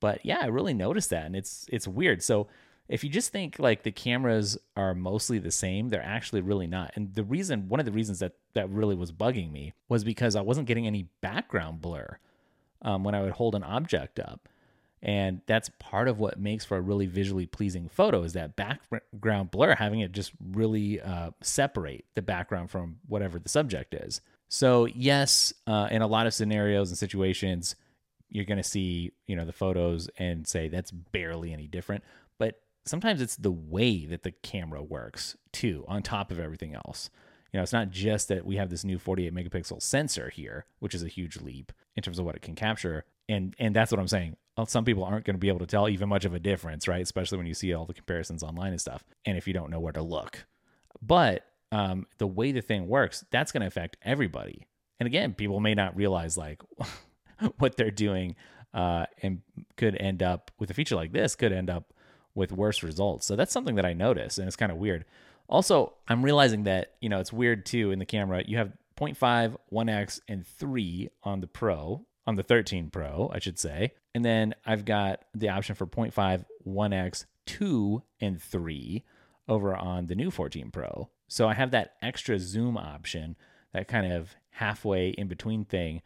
But 0.00 0.24
yeah, 0.24 0.38
I 0.40 0.46
really 0.46 0.74
noticed 0.74 1.10
that, 1.10 1.26
and 1.26 1.34
it's 1.34 1.66
it's 1.72 1.88
weird. 1.88 2.22
So 2.22 2.46
if 2.88 3.04
you 3.04 3.10
just 3.10 3.32
think 3.32 3.58
like 3.58 3.82
the 3.82 3.92
cameras 3.92 4.56
are 4.76 4.94
mostly 4.94 5.38
the 5.38 5.50
same, 5.50 5.88
they're 5.88 6.02
actually 6.02 6.40
really 6.40 6.66
not. 6.66 6.92
And 6.94 7.14
the 7.14 7.22
reason, 7.22 7.68
one 7.68 7.80
of 7.80 7.86
the 7.86 7.92
reasons 7.92 8.20
that 8.20 8.32
that 8.54 8.70
really 8.70 8.94
was 8.94 9.12
bugging 9.12 9.52
me 9.52 9.74
was 9.88 10.04
because 10.04 10.34
I 10.34 10.40
wasn't 10.40 10.66
getting 10.66 10.86
any 10.86 11.08
background 11.20 11.80
blur 11.80 12.18
um, 12.82 13.04
when 13.04 13.14
I 13.14 13.22
would 13.22 13.32
hold 13.32 13.54
an 13.54 13.62
object 13.62 14.18
up. 14.18 14.48
And 15.00 15.42
that's 15.46 15.70
part 15.78 16.08
of 16.08 16.18
what 16.18 16.40
makes 16.40 16.64
for 16.64 16.76
a 16.76 16.80
really 16.80 17.06
visually 17.06 17.46
pleasing 17.46 17.88
photo 17.88 18.24
is 18.24 18.32
that 18.32 18.56
background 18.56 19.50
blur, 19.50 19.76
having 19.76 20.00
it 20.00 20.10
just 20.10 20.32
really 20.52 21.00
uh, 21.00 21.30
separate 21.40 22.04
the 22.14 22.22
background 22.22 22.70
from 22.70 22.96
whatever 23.06 23.38
the 23.38 23.48
subject 23.48 23.94
is. 23.94 24.20
So 24.48 24.86
yes, 24.86 25.52
uh, 25.66 25.88
in 25.90 26.02
a 26.02 26.06
lot 26.06 26.26
of 26.26 26.34
scenarios 26.34 26.88
and 26.88 26.98
situations, 26.98 27.76
you're 28.28 28.44
going 28.44 28.58
to 28.58 28.64
see, 28.64 29.12
you 29.26 29.36
know, 29.36 29.44
the 29.44 29.52
photos 29.52 30.08
and 30.18 30.46
say 30.46 30.68
that's 30.68 30.90
barely 30.90 31.52
any 31.52 31.66
different. 31.66 32.02
Sometimes 32.88 33.20
it's 33.20 33.36
the 33.36 33.52
way 33.52 34.06
that 34.06 34.22
the 34.22 34.32
camera 34.32 34.82
works 34.82 35.36
too, 35.52 35.84
on 35.88 36.02
top 36.02 36.30
of 36.30 36.38
everything 36.38 36.74
else. 36.74 37.10
You 37.52 37.58
know, 37.58 37.62
it's 37.62 37.72
not 37.72 37.90
just 37.90 38.28
that 38.28 38.44
we 38.44 38.56
have 38.56 38.68
this 38.68 38.84
new 38.84 38.98
48 38.98 39.34
megapixel 39.34 39.82
sensor 39.82 40.30
here, 40.30 40.66
which 40.80 40.94
is 40.94 41.02
a 41.02 41.08
huge 41.08 41.38
leap 41.38 41.72
in 41.96 42.02
terms 42.02 42.18
of 42.18 42.24
what 42.24 42.36
it 42.36 42.42
can 42.42 42.54
capture. 42.54 43.04
And 43.28 43.54
and 43.58 43.74
that's 43.74 43.90
what 43.90 44.00
I'm 44.00 44.08
saying. 44.08 44.36
Well, 44.56 44.66
some 44.66 44.84
people 44.84 45.04
aren't 45.04 45.24
going 45.24 45.36
to 45.36 45.40
be 45.40 45.48
able 45.48 45.60
to 45.60 45.66
tell 45.66 45.88
even 45.88 46.08
much 46.08 46.24
of 46.24 46.34
a 46.34 46.40
difference, 46.40 46.88
right? 46.88 47.00
Especially 47.00 47.38
when 47.38 47.46
you 47.46 47.54
see 47.54 47.72
all 47.72 47.86
the 47.86 47.94
comparisons 47.94 48.42
online 48.42 48.72
and 48.72 48.80
stuff, 48.80 49.04
and 49.24 49.38
if 49.38 49.46
you 49.46 49.54
don't 49.54 49.70
know 49.70 49.80
where 49.80 49.92
to 49.92 50.02
look. 50.02 50.46
But 51.00 51.44
um, 51.70 52.06
the 52.18 52.26
way 52.26 52.52
the 52.52 52.60
thing 52.60 52.88
works, 52.88 53.24
that's 53.30 53.52
going 53.52 53.60
to 53.60 53.66
affect 53.66 53.96
everybody. 54.02 54.66
And 54.98 55.06
again, 55.06 55.34
people 55.34 55.60
may 55.60 55.74
not 55.74 55.96
realize 55.96 56.36
like 56.36 56.60
what 57.58 57.76
they're 57.76 57.90
doing 57.90 58.34
uh, 58.74 59.06
and 59.22 59.42
could 59.76 59.96
end 59.96 60.22
up 60.22 60.50
with 60.58 60.70
a 60.70 60.74
feature 60.74 60.96
like 60.96 61.12
this 61.12 61.34
could 61.34 61.52
end 61.52 61.70
up 61.70 61.92
with 62.38 62.52
worse 62.52 62.82
results. 62.82 63.26
So 63.26 63.36
that's 63.36 63.52
something 63.52 63.74
that 63.74 63.84
I 63.84 63.92
notice 63.92 64.38
and 64.38 64.46
it's 64.46 64.56
kind 64.56 64.72
of 64.72 64.78
weird. 64.78 65.04
Also, 65.48 65.94
I'm 66.06 66.24
realizing 66.24 66.64
that, 66.64 66.94
you 67.00 67.08
know, 67.08 67.20
it's 67.20 67.32
weird 67.32 67.66
too 67.66 67.90
in 67.90 67.98
the 67.98 68.06
camera. 68.06 68.42
You 68.46 68.58
have 68.58 68.72
0.5, 68.98 69.56
1x, 69.72 70.20
and 70.28 70.46
3 70.46 71.08
on 71.22 71.40
the 71.40 71.46
Pro, 71.46 72.04
on 72.26 72.36
the 72.36 72.42
13 72.42 72.90
Pro, 72.90 73.30
I 73.32 73.38
should 73.38 73.58
say. 73.58 73.92
And 74.14 74.24
then 74.24 74.54
I've 74.64 74.84
got 74.84 75.24
the 75.34 75.48
option 75.48 75.74
for 75.74 75.86
0.5, 75.86 76.44
1x, 76.66 77.24
2, 77.46 78.02
and 78.20 78.42
3 78.42 79.04
over 79.48 79.74
on 79.74 80.06
the 80.06 80.14
new 80.14 80.30
14 80.30 80.70
Pro. 80.70 81.08
So 81.28 81.48
I 81.48 81.54
have 81.54 81.70
that 81.72 81.94
extra 82.02 82.38
zoom 82.38 82.76
option, 82.76 83.36
that 83.72 83.88
kind 83.88 84.12
of 84.12 84.34
halfway 84.50 85.10
in 85.10 85.28
between 85.28 85.64
thing 85.64 86.02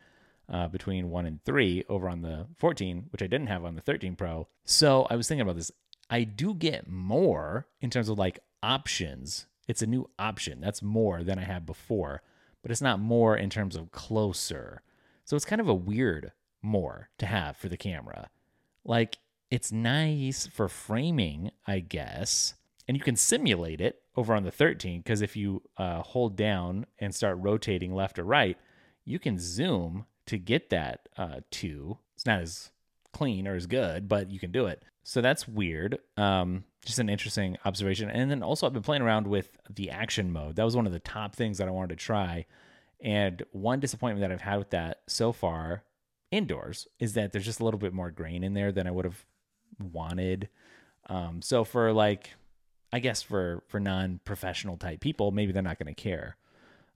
uh, 0.53 0.68
between 0.68 1.11
one 1.11 1.27
and 1.27 1.42
three 1.45 1.85
over 1.88 2.09
on 2.09 2.23
the 2.23 2.47
14, 2.59 3.07
which 3.11 3.23
I 3.23 3.27
didn't 3.27 3.47
have 3.47 3.64
on 3.64 3.75
the 3.75 3.81
13 3.81 4.16
Pro. 4.16 4.49
So 4.64 5.07
I 5.11 5.16
was 5.16 5.27
thinking 5.27 5.42
about 5.42 5.57
this. 5.57 5.73
I 6.12 6.25
do 6.25 6.53
get 6.53 6.87
more 6.87 7.66
in 7.81 7.88
terms 7.88 8.11
of 8.11 8.18
like 8.18 8.40
options. 8.62 9.46
It's 9.66 9.81
a 9.81 9.87
new 9.87 10.11
option. 10.18 10.61
That's 10.61 10.83
more 10.83 11.25
than 11.25 11.38
I 11.38 11.44
had 11.44 11.64
before, 11.64 12.20
but 12.61 12.70
it's 12.70 12.83
not 12.83 13.01
more 13.01 13.35
in 13.35 13.48
terms 13.48 13.77
of 13.77 13.92
closer. 13.92 14.83
So 15.25 15.37
it's 15.37 15.46
kind 15.46 15.61
of 15.61 15.70
a 15.70 15.75
weird 15.75 16.33
more 16.61 17.09
to 17.16 17.25
have 17.25 17.57
for 17.57 17.70
the 17.70 17.79
camera. 17.79 18.29
Like 18.85 19.16
it's 19.51 19.72
nice 19.72 20.46
for 20.46 20.68
framing, 20.68 21.51
I 21.66 21.81
guess, 21.81 22.57
and 22.87 22.94
you 22.94 23.03
can 23.03 23.16
simulate 23.16 23.81
it 23.81 24.03
over 24.14 24.35
on 24.35 24.42
the 24.42 24.51
13 24.51 25.01
because 25.01 25.22
if 25.22 25.35
you 25.35 25.62
uh, 25.79 26.03
hold 26.03 26.37
down 26.37 26.85
and 26.98 27.14
start 27.14 27.38
rotating 27.40 27.94
left 27.94 28.18
or 28.18 28.25
right, 28.25 28.59
you 29.07 29.18
can 29.18 29.38
zoom 29.38 30.05
to 30.27 30.37
get 30.37 30.68
that 30.68 31.09
uh, 31.16 31.40
two. 31.51 31.96
It's 32.14 32.27
not 32.27 32.40
as 32.42 32.70
clean 33.12 33.46
or 33.46 33.55
as 33.55 33.66
good, 33.66 34.09
but 34.09 34.31
you 34.31 34.38
can 34.38 34.53
do 34.53 34.66
it. 34.66 34.83
So 35.05 35.20
that's 35.20 35.48
weird. 35.48 35.98
Um, 36.16 36.64
just 36.85 36.98
an 36.98 37.09
interesting 37.09 37.59
observation. 37.64 38.11
And 38.11 38.31
then 38.31 38.42
also, 38.42 38.66
I've 38.66 38.72
been 38.72 38.83
playing 38.83 39.03
around 39.03 39.27
with 39.27 39.57
the 39.68 39.90
action 39.90 40.33
mode. 40.33 40.57
That 40.57 40.64
was 40.64 40.77
one 40.77 40.87
of 40.87 40.92
the 40.92 41.01
top 41.01 41.35
things 41.35 41.59
that 41.59 41.68
I 41.68 41.72
wanted 41.72 41.98
to 41.98 42.05
try. 42.05 42.46
And 43.01 43.42
one 43.51 43.81
disappointment 43.81 44.20
that 44.20 44.33
I've 44.33 44.42
had 44.42 44.59
with 44.59 44.70
that 44.70 45.03
so 45.09 45.33
far 45.33 45.83
indoors 46.31 46.87
is 46.98 47.14
that 47.14 47.33
there's 47.33 47.44
just 47.44 47.61
a 47.61 47.64
little 47.64 47.81
bit 47.81 47.92
more 47.92 48.11
grain 48.11 48.44
in 48.44 48.55
there 48.55 48.72
than 48.72 48.87
I 48.87 48.90
would 48.90 49.05
have 49.05 49.25
wanted. 49.81 50.48
Um, 51.09 51.42
so 51.42 51.64
for 51.64 51.92
like, 51.92 52.35
I 52.92 53.01
guess 53.01 53.22
for 53.22 53.62
for 53.68 53.81
non-professional 53.81 54.77
type 54.77 55.01
people, 55.01 55.33
maybe 55.33 55.53
they're 55.53 55.62
not 55.62 55.79
going 55.79 55.92
to 55.92 56.01
care. 56.01 56.37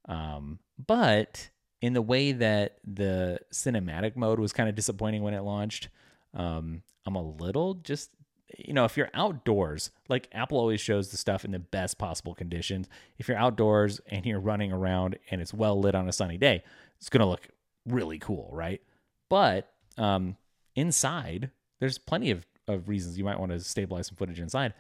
Um, 0.09 0.61
but 0.85 1.51
in 1.81 1.93
the 1.93 2.03
way 2.03 2.33
that 2.33 2.79
the 2.85 3.39
cinematic 3.53 4.17
mode 4.17 4.39
was 4.39 4.53
kind 4.53 4.69
of 4.69 4.75
disappointing 4.75 5.23
when 5.23 5.35
it 5.35 5.43
launched. 5.43 5.89
Um, 6.37 6.83
I'm 7.07 7.17
a 7.17 7.23
little 7.23 7.75
just, 7.75 8.11
you 8.59 8.73
know, 8.73 8.85
if 8.85 8.97
you're 8.97 9.11
outdoors, 9.15 9.91
like 10.09 10.29
Apple 10.33 10.59
always 10.59 10.81
shows 10.81 11.11
the 11.11 11.17
stuff 11.17 11.45
in 11.45 11.51
the 11.51 11.59
best 11.59 11.99
possible 11.99 12.35
conditions. 12.35 12.89
If 13.19 13.27
you're 13.27 13.39
outdoors 13.39 14.01
and 14.09 14.25
you're 14.25 14.41
running 14.41 14.73
around 14.73 15.19
and 15.31 15.41
it's 15.41 15.55
well 15.55 15.81
lit 15.81 15.95
on 15.95 16.09
a 16.09 16.13
sunny 16.13 16.37
day, 16.37 16.63
it's 16.99 17.09
going 17.09 17.21
to 17.21 17.27
look 17.27 17.49
really 17.87 18.19
cool, 18.19 18.51
right? 18.53 18.81
But 19.29 19.73
um, 19.99 20.37
inside, 20.75 21.51
there's 21.81 21.99
plenty 21.99 22.31
of, 22.31 22.47
of 22.69 22.89
reasons 22.89 23.19
you 23.19 23.25
might 23.25 23.41
want 23.41 23.53
to 23.53 23.61
stabilize 23.61 24.09
some 24.09 24.17
footage 24.17 24.41
inside. 24.41 24.75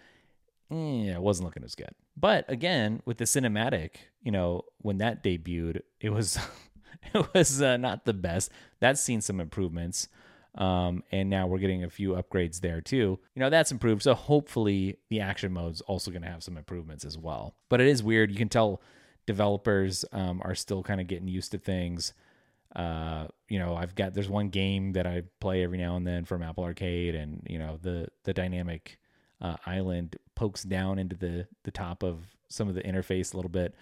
Yeah, 0.70 1.14
it 1.14 1.22
wasn't 1.22 1.46
looking 1.46 1.64
as 1.64 1.74
good. 1.74 1.90
But 2.16 2.50
again, 2.50 3.00
with 3.04 3.18
the 3.18 3.24
cinematic, 3.24 3.90
you 4.22 4.32
know, 4.32 4.62
when 4.78 4.98
that 4.98 5.22
debuted, 5.22 5.82
it 6.00 6.10
was 6.10 6.38
it 7.14 7.34
was 7.34 7.62
uh, 7.62 7.76
not 7.76 8.04
the 8.04 8.12
best. 8.12 8.50
That's 8.80 9.00
seen 9.00 9.20
some 9.20 9.40
improvements. 9.40 10.08
Um, 10.56 11.02
and 11.12 11.28
now 11.28 11.46
we're 11.46 11.58
getting 11.58 11.84
a 11.84 11.90
few 11.90 12.12
upgrades 12.12 12.60
there 12.60 12.80
too. 12.80 13.18
You 13.34 13.40
know, 13.40 13.50
that's 13.50 13.70
improved. 13.70 14.02
So 14.02 14.14
hopefully 14.14 14.96
the 15.10 15.20
action 15.20 15.52
mode's 15.52 15.82
also 15.82 16.10
going 16.10 16.22
to 16.22 16.30
have 16.30 16.42
some 16.42 16.56
improvements 16.56 17.04
as 17.04 17.18
well. 17.18 17.54
But 17.68 17.80
it 17.80 17.88
is 17.88 18.02
weird. 18.02 18.30
You 18.30 18.38
can 18.38 18.48
tell 18.48 18.80
developers 19.26 20.04
um, 20.12 20.40
are 20.44 20.54
still 20.54 20.82
kind 20.82 21.00
of 21.00 21.06
getting 21.08 21.28
used 21.28 21.52
to 21.52 21.58
things. 21.58 22.14
Uh, 22.74 23.26
you 23.48 23.58
know, 23.58 23.74
I've 23.74 23.94
got 23.94 24.14
there's 24.14 24.28
one 24.28 24.48
game 24.48 24.92
that 24.92 25.06
I 25.06 25.22
play 25.40 25.62
every 25.62 25.78
now 25.78 25.96
and 25.96 26.06
then 26.06 26.24
from 26.24 26.42
Apple 26.42 26.64
Arcade, 26.64 27.14
and 27.14 27.42
you 27.48 27.58
know 27.58 27.78
the 27.80 28.08
the 28.24 28.34
dynamic 28.34 28.98
uh, 29.40 29.56
island 29.64 30.16
pokes 30.34 30.62
down 30.62 30.98
into 30.98 31.16
the 31.16 31.46
the 31.64 31.70
top 31.70 32.02
of 32.02 32.18
some 32.48 32.68
of 32.68 32.74
the 32.74 32.82
interface 32.82 33.32
a 33.32 33.36
little 33.36 33.50
bit 33.50 33.74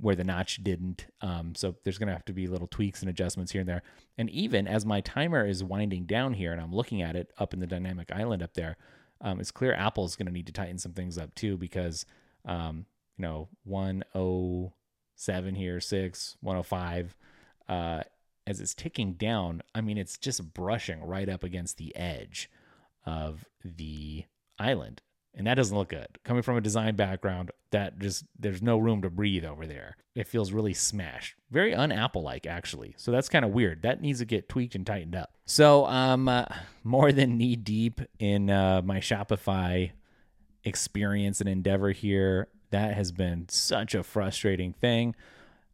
where 0.00 0.14
the 0.14 0.24
notch 0.24 0.62
didn't. 0.62 1.06
Um, 1.20 1.54
so 1.54 1.76
there's 1.84 1.98
going 1.98 2.06
to 2.08 2.12
have 2.12 2.24
to 2.26 2.32
be 2.32 2.46
little 2.46 2.66
tweaks 2.66 3.00
and 3.00 3.10
adjustments 3.10 3.52
here 3.52 3.60
and 3.60 3.68
there. 3.68 3.82
And 4.16 4.30
even 4.30 4.66
as 4.66 4.86
my 4.86 5.00
timer 5.00 5.46
is 5.46 5.62
winding 5.62 6.04
down 6.04 6.34
here 6.34 6.52
and 6.52 6.60
I'm 6.60 6.74
looking 6.74 7.02
at 7.02 7.16
it 7.16 7.32
up 7.38 7.52
in 7.52 7.60
the 7.60 7.66
dynamic 7.66 8.10
island 8.10 8.42
up 8.42 8.54
there, 8.54 8.76
um, 9.20 9.40
it's 9.40 9.50
clear 9.50 9.74
Apple's 9.74 10.16
going 10.16 10.26
to 10.26 10.32
need 10.32 10.46
to 10.46 10.52
tighten 10.52 10.78
some 10.78 10.92
things 10.92 11.18
up 11.18 11.34
too 11.34 11.58
because, 11.58 12.06
um, 12.46 12.86
you 13.18 13.22
know, 13.22 13.48
107 13.64 15.54
here, 15.54 15.80
6, 15.80 16.36
105, 16.40 17.16
uh, 17.68 18.02
as 18.46 18.60
it's 18.60 18.74
ticking 18.74 19.12
down, 19.12 19.62
I 19.74 19.82
mean, 19.82 19.98
it's 19.98 20.16
just 20.16 20.54
brushing 20.54 21.02
right 21.02 21.28
up 21.28 21.44
against 21.44 21.76
the 21.76 21.94
edge 21.94 22.50
of 23.04 23.44
the 23.62 24.24
island 24.58 25.02
and 25.34 25.46
that 25.46 25.54
doesn't 25.54 25.76
look 25.76 25.90
good. 25.90 26.18
Coming 26.24 26.42
from 26.42 26.56
a 26.56 26.60
design 26.60 26.96
background, 26.96 27.50
that 27.70 27.98
just 27.98 28.24
there's 28.38 28.62
no 28.62 28.78
room 28.78 29.02
to 29.02 29.10
breathe 29.10 29.44
over 29.44 29.66
there. 29.66 29.96
It 30.14 30.26
feels 30.26 30.52
really 30.52 30.74
smashed, 30.74 31.36
very 31.50 31.74
un-Apple 31.74 32.22
like 32.22 32.46
actually. 32.46 32.94
So 32.96 33.10
that's 33.10 33.28
kind 33.28 33.44
of 33.44 33.52
weird. 33.52 33.82
That 33.82 34.00
needs 34.00 34.18
to 34.18 34.24
get 34.24 34.48
tweaked 34.48 34.74
and 34.74 34.86
tightened 34.86 35.14
up. 35.14 35.34
So 35.46 35.86
I'm 35.86 36.28
um, 36.28 36.46
uh, 36.50 36.54
more 36.84 37.12
than 37.12 37.38
knee 37.38 37.56
deep 37.56 38.00
in 38.18 38.50
uh, 38.50 38.82
my 38.84 38.98
Shopify 38.98 39.92
experience 40.64 41.40
and 41.40 41.48
endeavor 41.48 41.92
here. 41.92 42.48
That 42.70 42.94
has 42.94 43.12
been 43.12 43.48
such 43.48 43.94
a 43.94 44.02
frustrating 44.02 44.72
thing. 44.72 45.14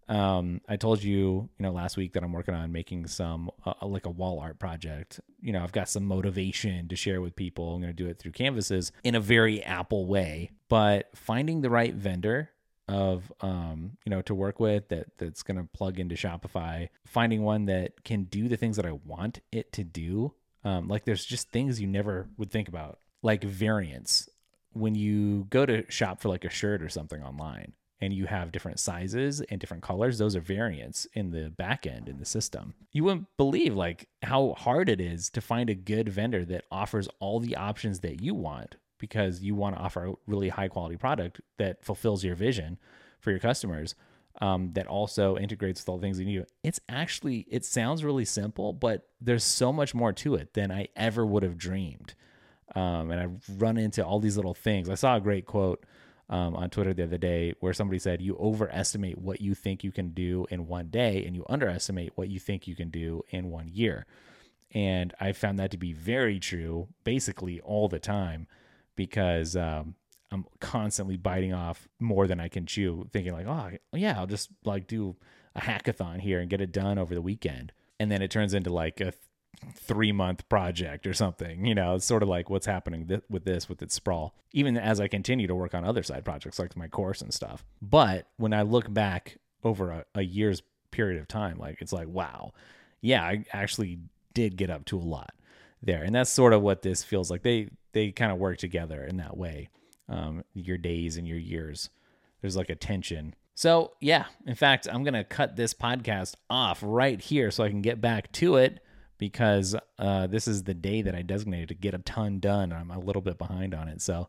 Um, 0.09 0.61
I 0.69 0.77
told 0.77 1.03
you, 1.03 1.49
you 1.59 1.62
know, 1.62 1.73
last 1.73 1.97
week 1.97 2.12
that 2.12 2.23
I'm 2.23 2.33
working 2.33 2.55
on 2.55 2.71
making 2.71 3.09
some 3.09 3.51
uh, 3.64 3.75
uh, 3.83 3.87
like 3.87 4.07
a 4.07 4.11
wall 4.11 4.38
art 4.38 4.59
project. 4.59 5.21
You 5.40 5.53
know, 5.53 5.62
I've 5.62 5.73
got 5.73 5.88
some 5.88 6.05
motivation 6.05 6.88
to 6.88 6.97
share 6.97 7.21
with 7.21 7.35
people. 7.35 7.75
I'm 7.75 7.81
going 7.81 7.95
to 7.95 8.03
do 8.03 8.09
it 8.09 8.19
through 8.19 8.33
canvases 8.33 8.92
in 9.03 9.14
a 9.14 9.21
very 9.21 9.62
Apple 9.62 10.07
way, 10.07 10.51
but 10.69 11.11
finding 11.14 11.61
the 11.61 11.71
right 11.71 11.95
vendor 11.95 12.51
of 12.88 13.33
um, 13.40 13.97
you 14.05 14.11
know, 14.11 14.23
to 14.23 14.35
work 14.35 14.61
with 14.61 14.88
that 14.88 15.07
that's 15.19 15.42
going 15.42 15.57
to 15.57 15.69
plug 15.73 15.99
into 15.99 16.14
Shopify, 16.14 16.88
finding 17.05 17.42
one 17.42 17.66
that 17.66 18.05
can 18.05 18.25
do 18.25 18.49
the 18.49 18.57
things 18.57 18.77
that 18.77 18.87
I 18.87 18.92
want 18.92 19.40
it 19.51 19.73
to 19.73 19.85
do. 19.85 20.35
Um, 20.64 20.88
like 20.88 21.05
there's 21.05 21.25
just 21.25 21.51
things 21.51 21.81
you 21.81 21.87
never 21.87 22.29
would 22.37 22.51
think 22.51 22.69
about, 22.69 23.01
like 23.23 23.42
variants. 23.42 24.29
When 24.73 24.95
you 24.95 25.47
go 25.51 25.64
to 25.64 25.90
shop 25.90 26.21
for 26.21 26.29
like 26.29 26.45
a 26.45 26.51
shirt 26.51 26.83
or 26.83 26.88
something 26.88 27.23
online, 27.23 27.73
and 28.01 28.13
you 28.13 28.27
have 28.27 28.53
different 28.53 28.79
sizes 28.79 29.41
and 29.41 29.61
different 29.61 29.83
colors 29.83 30.19
those 30.19 30.37
are 30.37 30.41
variants 30.41 31.07
in 31.15 31.31
the 31.31 31.51
back 31.51 31.87
end 31.87 32.09
in 32.09 32.19
the 32.19 32.25
system. 32.25 32.75
You 32.93 33.05
wouldn't 33.05 33.27
believe 33.37 33.75
like 33.75 34.09
how 34.23 34.55
hard 34.59 34.89
it 34.89 35.01
is 35.01 35.31
to 35.31 35.41
find 35.41 35.71
a 35.71 35.75
good 35.75 36.09
vendor 36.09 36.45
that 36.45 36.65
offers 36.71 37.09
all 37.21 37.41
the 37.41 37.57
options 37.57 38.01
that 38.01 38.21
you 38.21 38.35
want 38.35 38.77
because 38.99 39.43
you 39.43 39.55
want 39.55 39.77
to 39.77 39.83
offer 39.83 40.07
a 40.07 40.15
really 40.27 40.49
high 40.49 40.69
quality 40.69 40.97
product 40.97 41.41
that 41.59 41.85
fulfills 41.85 42.25
your 42.25 42.35
vision 42.35 42.79
for 43.21 43.31
your 43.31 43.41
customers 43.41 43.95
um, 44.41 44.73
that 44.75 44.87
also 44.87 45.37
integrates 45.37 45.81
with 45.81 45.89
all 45.89 45.97
the 45.97 46.03
things 46.03 46.19
you 46.19 46.27
need. 46.27 46.45
It's 46.63 46.81
actually 46.89 47.47
it 47.51 47.65
sounds 47.65 48.05
really 48.05 48.25
simple 48.25 48.73
but 48.73 49.09
there's 49.21 49.45
so 49.45 49.73
much 49.73 49.95
more 49.95 50.13
to 50.13 50.35
it 50.35 50.53
than 50.55 50.71
i 50.71 50.89
ever 50.97 51.25
would 51.25 51.43
have 51.43 51.57
dreamed. 51.57 52.15
Um, 52.75 53.11
and 53.11 53.21
i've 53.21 53.63
run 53.63 53.79
into 53.79 54.05
all 54.05 54.21
these 54.21 54.37
little 54.37 54.55
things. 54.55 54.91
I 54.91 54.95
saw 54.95 55.17
a 55.17 55.21
great 55.21 55.47
quote 55.47 55.85
um, 56.29 56.57
on 56.57 56.71
Twitter 56.71 56.93
the 56.93 57.05
other 57.05 57.19
day 57.19 57.55
where 57.61 57.73
somebody 57.73 57.99
said 57.99 58.21
you 58.21 58.37
overestimate 58.37 59.19
what 59.19 59.41
you 59.41 59.55
think 59.55 59.85
you 59.85 59.93
can 59.93 60.11
do 60.11 60.47
in 60.51 60.67
one 60.67 60.89
day 60.89 61.25
and 61.25 61.37
you 61.37 61.45
underestimate 61.49 62.12
what 62.17 62.29
you 62.29 62.39
think 62.39 62.67
you 62.67 62.75
can 62.75 62.91
do 62.91 63.23
in 63.31 63.51
one 63.51 63.69
year. 63.69 64.07
And 64.73 65.15
I 65.21 65.33
found 65.33 65.59
that 65.59 65.71
to 65.71 65.77
be 65.77 65.93
very 65.93 66.41
true 66.41 66.89
basically 67.05 67.61
all 67.61 67.89
the 67.89 68.01
time 68.01 68.49
because 68.97 69.57
um, 69.57 69.95
I'm 70.33 70.47
constantly 70.61 71.17
biting 71.17 71.53
off 71.53 71.87
more 72.01 72.27
than 72.27 72.41
I 72.41 72.49
can 72.49 72.67
chew, 72.67 73.09
thinking 73.12 73.33
like, 73.33 73.47
oh 73.47 73.71
yeah, 73.93 74.19
I'll 74.19 74.27
just 74.27 74.51
like 74.65 74.87
do 74.87 75.17
a 75.55 75.61
hackathon 75.61 76.21
here 76.21 76.41
and 76.41 76.51
get 76.51 76.61
it 76.61 76.73
done 76.73 76.99
over 76.99 77.15
the 77.15 77.23
weekend. 77.23 77.73
And 78.01 78.11
then 78.11 78.21
it 78.21 78.31
turns 78.31 78.53
into 78.53 78.71
like 78.71 79.01
a 79.01 79.12
three 79.75 80.12
month 80.12 80.49
project 80.49 81.07
or 81.07 81.14
something. 81.14 81.66
You 81.66 81.75
know, 81.75 81.95
it's 81.95 82.05
sort 82.05 82.23
of 82.23 82.29
like 82.29 82.51
what's 82.51 82.66
happening 82.66 83.07
th- 83.07 83.23
with 83.29 83.45
this, 83.45 83.69
with 83.69 83.83
its 83.83 83.95
sprawl, 83.95 84.35
even 84.53 84.77
as 84.77 85.01
I 85.01 85.09
continue 85.09 85.47
to 85.47 85.55
work 85.55 85.75
on 85.75 85.85
other 85.85 86.03
side 86.03 86.25
projects 86.25 86.59
like 86.59 86.77
my 86.77 86.88
course 86.88 87.21
and 87.21 87.33
stuff. 87.33 87.64
But 87.81 88.27
when 88.37 88.53
I 88.53 88.62
look 88.62 88.92
back 88.92 89.38
over 89.64 89.90
a, 89.90 90.05
a 90.14 90.23
year's 90.23 90.62
period 90.90 91.21
of 91.21 91.29
time, 91.29 91.59
like 91.59 91.81
it's 91.81 91.92
like, 91.92 92.09
wow, 92.09 92.53
yeah, 93.01 93.23
I 93.23 93.45
actually 93.53 93.99
did 94.35 94.57
get 94.57 94.71
up 94.71 94.85
to 94.87 94.99
a 94.99 95.01
lot 95.01 95.33
there. 95.83 96.03
And 96.03 96.14
that's 96.14 96.31
sort 96.31 96.53
of 96.53 96.62
what 96.62 96.83
this 96.83 97.03
feels 97.03 97.31
like. 97.31 97.42
They, 97.42 97.71
they 97.92 98.12
kind 98.12 98.33
of 98.33 98.38
work 98.38 98.59
together 98.59 99.05
in 99.05 99.16
that 99.19 99.37
way. 99.37 99.69
Um, 100.09 100.45
your 100.55 100.79
days 100.79 101.16
and 101.16 101.27
your 101.27 101.38
years. 101.38 101.90
There's 102.40 102.57
like 102.57 102.71
a 102.71 102.77
tension 102.77 103.35
so, 103.57 103.92
yeah, 104.01 104.27
in 104.47 104.55
fact, 104.55 104.87
I'm 104.87 105.03
going 105.03 105.14
to 105.14 105.25
cut 105.25 105.57
this 105.57 105.73
podcast 105.73 106.35
off 106.51 106.81
right 106.83 107.19
here 107.19 107.51
so 107.51 107.64
I 107.64 107.71
can 107.71 107.81
get 107.81 108.03
back 108.03 108.31
to 108.33 108.57
it 108.57 108.81
because 109.18 109.74
uh, 109.98 110.26
this 110.26 110.46
is 110.46 110.64
the 110.64 110.74
day 110.74 111.02
that 111.02 111.14
I 111.14 111.22
designated 111.22 111.68
to 111.68 111.74
get 111.74 111.94
a 111.94 111.98
ton 111.98 112.38
done. 112.38 112.72
I'm 112.72 112.90
a 112.90 112.98
little 112.98 113.22
bit 113.22 113.38
behind 113.38 113.74
on 113.74 113.88
it. 113.88 114.02
So 114.02 114.29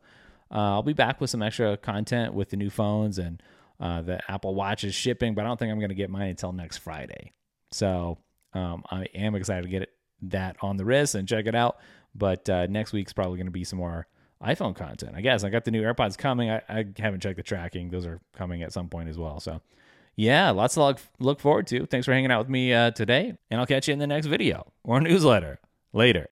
uh, 0.52 0.74
I'll 0.76 0.84
be 0.84 0.94
back 0.94 1.20
with 1.20 1.30
some 1.30 1.42
extra 1.42 1.78
content 1.78 2.34
with 2.34 2.50
the 2.50 2.58
new 2.58 2.70
phones 2.70 3.18
and 3.20 3.42
uh, 3.80 4.02
the 4.02 4.20
Apple 4.32 4.56
Watch 4.56 4.84
is 4.84 4.96
shipping, 4.96 5.36
but 5.36 5.46
I 5.46 5.48
don't 5.48 5.60
think 5.60 5.72
I'm 5.72 5.80
going 5.80 5.90
to 5.90 5.96
get 5.96 6.10
mine 6.10 6.30
until 6.30 6.52
next 6.52 6.78
Friday. 6.78 7.34
So 7.72 8.18
um, 8.54 8.84
I 8.90 9.04
am 9.14 9.36
excited 9.36 9.64
to 9.64 9.70
get 9.70 9.84
it, 9.84 9.90
that 10.24 10.58
on 10.62 10.78
the 10.78 10.86
wrist 10.86 11.16
and 11.16 11.28
check 11.28 11.46
it 11.46 11.56
out. 11.56 11.78
But 12.16 12.50
uh, 12.50 12.66
next 12.68 12.94
week's 12.94 13.14
probably 13.14 13.38
going 13.38 13.48
to 13.48 13.52
be 13.52 13.64
some 13.64 13.78
more 13.78 14.08
iPhone 14.44 14.76
content. 14.76 15.14
I 15.16 15.22
guess 15.22 15.44
I 15.44 15.50
got 15.50 15.66
the 15.66 15.72
new 15.72 15.84
AirPods 15.84 16.18
coming. 16.18 16.50
I, 16.50 16.62
I 16.70 16.86
haven't 16.98 17.22
checked 17.22 17.38
the 17.38 17.44
tracking; 17.44 17.90
those 17.90 18.06
are 18.06 18.20
coming 18.36 18.64
at 18.64 18.74
some 18.74 18.88
point 18.88 19.10
as 19.10 19.18
well. 19.18 19.40
So 19.40 19.62
yeah, 20.18 20.50
lots 20.50 20.74
to 20.74 20.82
look, 20.84 21.00
look 21.20 21.40
forward 21.40 21.68
to. 21.68 21.86
Thanks 21.86 22.06
for 22.06 22.12
hanging 22.12 22.32
out 22.32 22.40
with 22.40 22.50
me 22.50 22.74
uh, 22.74 22.92
today, 22.92 23.34
and 23.50 23.60
I'll 23.62 23.68
catch 23.68 23.88
you 23.88 23.94
in 23.94 24.00
the 24.00 24.08
next 24.08 24.26
video 24.26 24.74
or 24.84 25.00
newsletter 25.00 25.60
later. 25.94 26.26